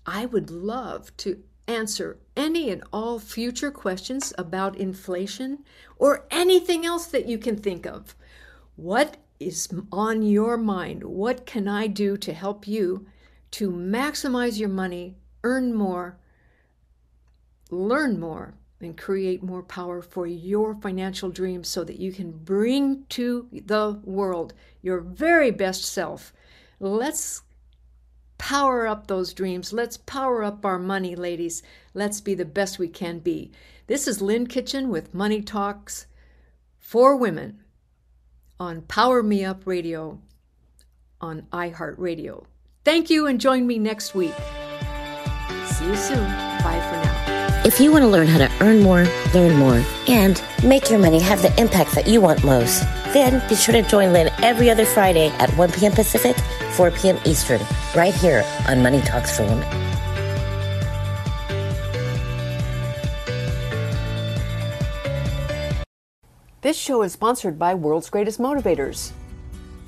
I 0.07 0.27
would 0.27 0.51
love 0.51 1.16
to 1.18 1.42
answer 1.68 2.18
any 2.37 2.70
and 2.70 2.83
all 2.92 3.18
future 3.18 3.70
questions 3.70 4.33
about 4.37 4.77
inflation 4.77 5.64
or 5.96 6.27
anything 6.31 6.85
else 6.85 7.07
that 7.07 7.27
you 7.27 7.38
can 7.38 7.57
think 7.57 7.87
of. 7.87 8.14
What 8.77 9.16
is 9.38 9.68
on 9.92 10.22
your 10.22 10.57
mind? 10.57 11.05
What 11.05 11.46
can 11.46 11.68
I 11.68 11.87
do 11.87 12.16
to 12.16 12.33
help 12.33 12.66
you 12.66 13.07
to 13.53 13.70
maximize 13.70 14.59
your 14.59 14.68
money, 14.68 15.16
earn 15.44 15.75
more, 15.75 16.18
learn 17.70 18.18
more, 18.18 18.55
and 18.83 18.99
create 18.99 19.42
more 19.42 19.62
power 19.62 20.03
for 20.03 20.27
your 20.27 20.75
financial 20.75 21.31
dreams 21.31 21.68
so 21.68 21.85
that 21.85 21.99
you 21.99 22.12
can 22.12 22.33
bring 22.33 23.05
to 23.11 23.49
the 23.53 24.01
world 24.05 24.55
your 24.83 25.01
very 25.01 25.51
best 25.51 25.85
self? 25.85 26.33
Let's 26.81 27.42
power 28.38 28.87
up 28.88 29.07
those 29.07 29.33
dreams. 29.33 29.73
Let's 29.73 29.97
power 29.97 30.42
up 30.42 30.66
our 30.66 30.79
money, 30.79 31.14
ladies. 31.14 31.62
Let's 31.95 32.21
be 32.21 32.35
the 32.35 32.45
best 32.45 32.79
we 32.79 32.88
can 32.88 33.21
be. 33.21 33.53
This 33.87 34.09
is 34.09 34.21
Lynn 34.21 34.47
Kitchen 34.49 34.88
with 34.88 35.14
Money 35.14 35.42
Talks 35.42 36.07
for 36.79 37.16
Women 37.16 37.62
on 38.59 38.83
Power 38.83 39.23
Me 39.23 39.45
Up 39.45 39.66
Radio 39.66 40.21
on 41.21 41.42
iHeartRadio. 41.53 42.45
Thank 42.85 43.11
you 43.11 43.27
and 43.27 43.40
join 43.40 43.66
me 43.66 43.79
next 43.79 44.14
week. 44.14 44.35
See 45.66 45.87
you 45.87 45.97
soon. 45.97 46.25
Bye 46.62 46.85
for 46.90 46.97
now. 46.97 47.02
If 47.72 47.80
you 47.80 47.90
want 47.90 48.02
to 48.02 48.08
learn 48.08 48.26
how 48.26 48.37
to 48.37 48.52
earn 48.61 48.82
more, 48.82 49.06
learn 49.32 49.56
more, 49.56 49.82
and 50.06 50.44
make 50.62 50.90
your 50.90 50.98
money 50.98 51.18
have 51.20 51.40
the 51.40 51.58
impact 51.58 51.94
that 51.94 52.06
you 52.06 52.20
want 52.20 52.44
most, 52.44 52.82
then 53.14 53.42
be 53.48 53.54
sure 53.54 53.72
to 53.72 53.80
join 53.80 54.12
Lynn 54.12 54.28
every 54.42 54.68
other 54.68 54.85
Friday 54.85 55.28
at 55.38 55.48
1 55.56 55.72
p.m. 55.72 55.92
Pacific 55.92 56.37
4 56.72 56.90
p.m. 56.90 57.18
Eastern, 57.24 57.62
right 57.96 58.12
here 58.12 58.44
on 58.68 58.82
Money 58.82 59.00
Talks 59.00 59.35
for 59.35 59.44
Women. 59.44 59.66
This 66.61 66.76
show 66.76 67.02
is 67.02 67.14
sponsored 67.14 67.58
by 67.58 67.72
World's 67.72 68.11
Greatest 68.11 68.38
Motivators. 68.38 69.12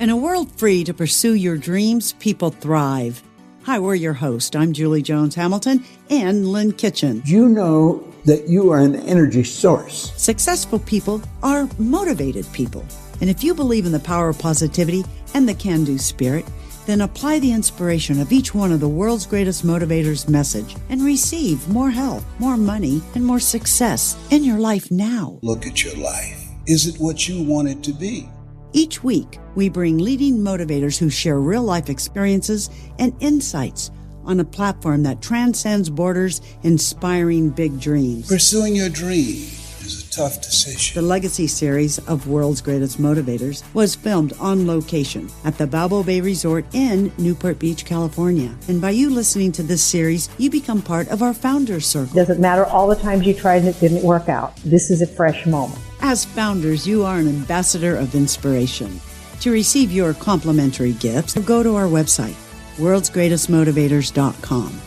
In 0.00 0.08
a 0.08 0.16
world 0.16 0.50
free 0.52 0.84
to 0.84 0.94
pursue 0.94 1.34
your 1.34 1.58
dreams, 1.58 2.14
people 2.14 2.48
thrive. 2.48 3.22
Hi, 3.64 3.79
we're 3.79 3.94
your 3.94 4.12
host. 4.12 4.55
I'm 4.55 4.74
Julie 4.74 5.00
Jones 5.00 5.35
Hamilton 5.35 5.83
and 6.11 6.53
Lynn 6.53 6.72
Kitchen. 6.72 7.22
You 7.24 7.48
know 7.48 8.07
that 8.27 8.46
you 8.46 8.70
are 8.70 8.79
an 8.79 8.94
energy 8.94 9.42
source. 9.42 10.12
Successful 10.18 10.79
people 10.81 11.22
are 11.42 11.66
motivated 11.79 12.46
people. 12.53 12.85
And 13.22 13.31
if 13.31 13.42
you 13.42 13.55
believe 13.55 13.87
in 13.87 13.92
the 13.92 14.00
power 14.00 14.29
of 14.29 14.38
positivity 14.38 15.03
and 15.33 15.48
the 15.48 15.55
can 15.55 15.83
do 15.83 15.96
spirit, 15.96 16.44
then 16.85 17.00
apply 17.00 17.38
the 17.38 17.53
inspiration 17.53 18.20
of 18.20 18.33
each 18.33 18.55
one 18.55 18.70
of 18.70 18.81
the 18.81 18.88
world's 18.88 19.24
greatest 19.24 19.64
motivators' 19.64 20.29
message 20.29 20.77
and 20.90 21.00
receive 21.00 21.66
more 21.66 21.90
health, 21.90 22.27
more 22.38 22.59
money, 22.59 23.00
and 23.14 23.24
more 23.24 23.40
success 23.40 24.14
in 24.31 24.44
your 24.44 24.59
life 24.59 24.90
now. 24.90 25.38
Look 25.40 25.66
at 25.66 25.83
your 25.83 25.96
life. 25.96 26.38
Is 26.66 26.87
it 26.87 27.00
what 27.00 27.29
you 27.29 27.42
want 27.42 27.68
it 27.68 27.83
to 27.85 27.94
be? 27.94 28.29
Each 28.76 29.04
week, 29.04 29.38
we 29.54 29.68
bring 29.68 29.98
leading 29.98 30.38
motivators 30.38 30.98
who 30.98 31.08
share 31.08 31.38
real 31.38 31.62
life 31.62 31.88
experiences 31.88 32.70
and 32.98 33.14
insights 33.20 33.92
on 34.24 34.40
a 34.40 34.44
platform 34.44 35.04
that 35.04 35.22
transcends 35.22 35.88
borders, 35.88 36.40
inspiring 36.64 37.50
big 37.50 37.78
dreams. 37.78 38.26
Pursuing 38.26 38.74
your 38.74 38.88
dream 38.88 39.37
is 39.84 40.08
a 40.08 40.10
tough 40.10 40.42
decision. 40.42 41.00
The 41.00 41.06
Legacy 41.06 41.46
series 41.46 42.00
of 42.08 42.26
World's 42.26 42.60
Greatest 42.60 43.00
Motivators 43.00 43.62
was 43.74 43.94
filmed 43.94 44.32
on 44.40 44.66
location 44.66 45.30
at 45.44 45.56
the 45.56 45.68
Balboa 45.68 46.02
Bay 46.02 46.20
Resort 46.20 46.64
in 46.72 47.12
Newport 47.16 47.60
Beach, 47.60 47.84
California. 47.84 48.52
And 48.66 48.80
by 48.80 48.90
you 48.90 49.08
listening 49.08 49.52
to 49.52 49.62
this 49.62 49.84
series, 49.84 50.28
you 50.37 50.50
become 50.50 50.82
part 50.82 51.06
of 51.10 51.22
our 51.22 51.34
Founders 51.34 51.87
Circle. 51.87 52.12
Doesn't 52.12 52.40
matter 52.40 52.64
all 52.64 52.88
the 52.88 52.96
times 52.96 53.24
you 53.24 53.34
tried 53.34 53.58
and 53.58 53.68
it 53.68 53.78
didn't 53.78 54.02
work 54.02 54.28
out. 54.28 54.56
This 54.64 54.90
is 54.90 55.00
a 55.00 55.06
fresh 55.06 55.46
moment. 55.46 55.80
As 56.06 56.22
founders, 56.22 56.86
you 56.86 57.02
are 57.02 57.16
an 57.16 57.26
ambassador 57.26 57.96
of 57.96 58.14
inspiration. 58.14 59.00
To 59.40 59.50
receive 59.50 59.90
your 59.90 60.12
complimentary 60.12 60.92
gifts, 60.92 61.32
go 61.32 61.62
to 61.62 61.76
our 61.76 61.86
website, 61.86 62.34
worldsgreatestmotivators.com. 62.76 64.80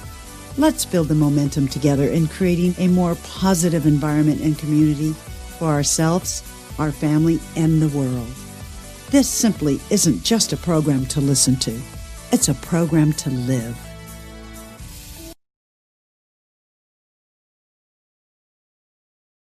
Let's 0.59 0.85
build 0.85 1.07
the 1.07 1.15
momentum 1.15 1.69
together 1.69 2.07
in 2.07 2.27
creating 2.27 2.75
a 2.77 2.87
more 2.87 3.15
positive 3.23 3.87
environment 3.87 4.41
and 4.41 4.59
community 4.59 5.13
for 5.57 5.69
ourselves, 5.69 6.43
our 6.77 6.91
family, 6.91 7.39
and 7.55 7.81
the 7.81 7.89
world. 7.97 8.29
This 9.09 9.27
simply 9.27 9.79
isn't 9.89 10.23
just 10.23 10.53
a 10.53 10.57
program 10.57 11.07
to 11.07 11.19
listen 11.19 11.55
to, 11.55 11.75
it's 12.31 12.49
a 12.49 12.53
program 12.53 13.11
to 13.13 13.31
live. 13.31 13.86